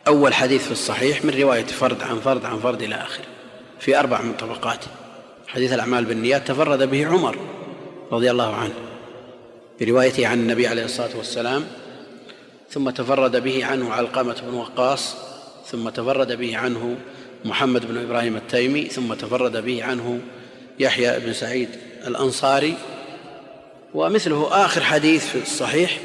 أول 0.07 0.33
حديث 0.33 0.65
في 0.65 0.71
الصحيح 0.71 1.25
من 1.25 1.33
رواية 1.41 1.65
فرد 1.65 2.03
عن 2.03 2.19
فرد 2.19 2.45
عن 2.45 2.59
فرد 2.59 2.81
إلى 2.81 2.95
آخره 2.95 3.25
في 3.79 3.99
أربع 3.99 4.21
من 4.21 4.33
طبقاته 4.33 4.87
حديث 5.47 5.73
الأعمال 5.73 6.05
بالنيات 6.05 6.47
تفرد 6.47 6.89
به 6.89 7.07
عمر 7.07 7.37
رضي 8.11 8.31
الله 8.31 8.55
عنه. 8.55 8.86
بروايته 9.81 10.27
عن 10.27 10.39
النبي 10.39 10.67
عليه 10.67 10.85
الصلاة 10.85 11.17
والسلام 11.17 11.65
ثم 12.69 12.89
تفرد 12.89 13.43
به 13.43 13.65
عنه 13.65 13.93
علقمة 13.93 14.35
بن 14.47 14.53
وقاص 14.53 15.15
ثم 15.65 15.89
تفرد 15.89 16.31
به 16.31 16.57
عنه 16.57 16.95
محمد 17.45 17.85
بن 17.85 17.97
إبراهيم 17.97 18.35
التيمي 18.35 18.85
ثم 18.85 19.13
تفرد 19.13 19.57
به 19.57 19.83
عنه 19.83 20.19
يحيى 20.79 21.19
بن 21.19 21.33
سعيد 21.33 21.69
الأنصاري 22.07 22.77
ومثله 23.93 24.65
آخر 24.65 24.81
حديث 24.81 25.25
في 25.25 25.41
الصحيح 25.41 25.99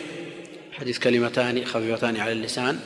حديث 0.72 0.98
كلمتان 0.98 1.64
خفيفتان 1.64 2.16
على 2.16 2.32
اللسان 2.32 2.78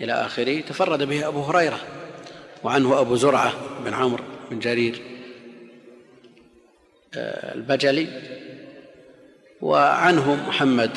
إلى 0.00 0.12
آخره 0.12 0.60
تفرد 0.60 1.02
به 1.02 1.28
أبو 1.28 1.42
هريرة 1.42 1.80
وعنه 2.64 3.00
أبو 3.00 3.16
زرعة 3.16 3.52
بن 3.84 3.94
عمرو 3.94 4.24
بن 4.50 4.58
جرير 4.58 5.02
آه، 7.14 7.54
البجلي 7.54 8.08
وعنه 9.64 10.34
محمد 10.48 10.90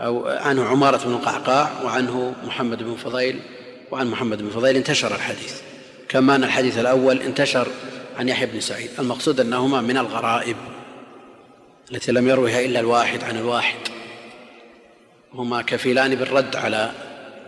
أو 0.00 0.28
عنه 0.28 0.64
عمارة 0.64 1.04
بن 1.04 1.12
القعقاع 1.12 1.70
وعنه 1.84 2.34
محمد 2.44 2.82
بن 2.82 2.96
فضيل 2.96 3.40
وعن 3.90 4.06
محمد 4.06 4.42
بن 4.42 4.50
فضيل 4.50 4.76
انتشر 4.76 5.14
الحديث. 5.14 5.60
كما 6.08 6.34
أن 6.34 6.44
الحديث 6.44 6.78
الأول 6.78 7.22
انتشر 7.22 7.66
عن 8.18 8.28
يحيى 8.28 8.46
بن 8.46 8.60
سعيد. 8.60 8.90
المقصود 8.98 9.40
أنهما 9.40 9.80
من 9.80 9.98
الغرائب 9.98 10.56
التي 11.92 12.12
لم 12.12 12.28
يروها 12.28 12.60
إلا 12.60 12.80
الواحد 12.80 13.24
عن 13.24 13.36
الواحد. 13.36 13.78
هما 15.34 15.62
كفيلان 15.62 16.14
بالرد 16.14 16.56
على 16.56 16.90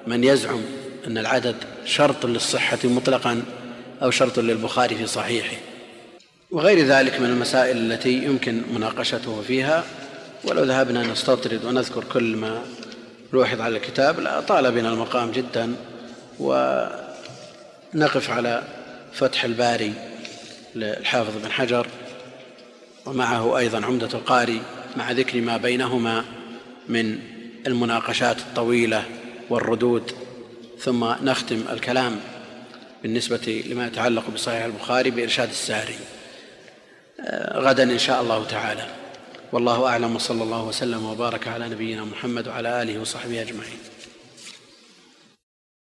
من 0.07 0.25
يزعم 0.25 0.61
أن 1.07 1.19
العدد 1.19 1.57
شرط 1.85 2.27
للصحة 2.27 2.79
مطلقا 2.85 3.43
أو 4.03 4.11
شرط 4.11 4.39
للبخاري 4.39 4.95
في 4.95 5.07
صحيحه. 5.07 5.57
وغير 6.51 6.87
ذلك 6.87 7.21
من 7.21 7.27
المسائل 7.27 7.77
التي 7.77 8.25
يمكن 8.25 8.63
مناقشته 8.75 9.43
فيها 9.43 9.85
ولو 10.47 10.65
ذهبنا 10.65 11.03
نستطرد 11.03 11.65
ونذكر 11.65 12.05
كل 12.05 12.37
ما 12.37 12.63
لوحظ 13.33 13.61
على 13.61 13.77
الكتاب 13.77 14.21
لأطال 14.21 14.73
بنا 14.73 14.89
المقام 14.89 15.31
جدا 15.31 15.75
ونقف 16.41 18.31
على 18.31 18.63
فتح 19.13 19.45
الباري 19.45 19.93
للحافظ 20.75 21.33
بن 21.43 21.51
حجر 21.51 21.87
ومعه 23.07 23.59
أيضا 23.59 23.87
عمدة 23.87 24.09
القاري 24.15 24.63
مع 24.97 25.13
ذكر 25.13 25.41
ما 25.41 25.57
بينهما 25.57 26.25
من 26.89 27.19
المناقشات 27.67 28.39
الطويلة 28.39 29.05
والردود 29.51 30.13
ثم 30.81 31.05
نختم 31.05 31.65
الكلام 31.73 32.21
بالنسبة 33.03 33.65
لما 33.71 33.87
يتعلق 33.87 34.31
بصحيح 34.31 34.65
البخاري 34.65 35.11
بإرشاد 35.11 35.49
الساري. 35.49 35.97
آه، 37.21 37.59
غدا 37.59 37.83
إن 37.83 37.99
شاء 37.99 38.23
الله 38.23 38.45
تعالى. 38.45 39.04
والله 39.53 39.87
أعلم 39.89 40.17
وصلى 40.17 40.43
الله 40.43 40.63
وسلم 40.65 41.05
وبارك 41.05 41.49
على 41.49 41.69
نبينا 41.69 42.05
محمد 42.05 42.49
وعلى 42.49 42.83
آله 42.83 43.01
وصحبه 43.01 43.43
أجمعين. 43.43 43.94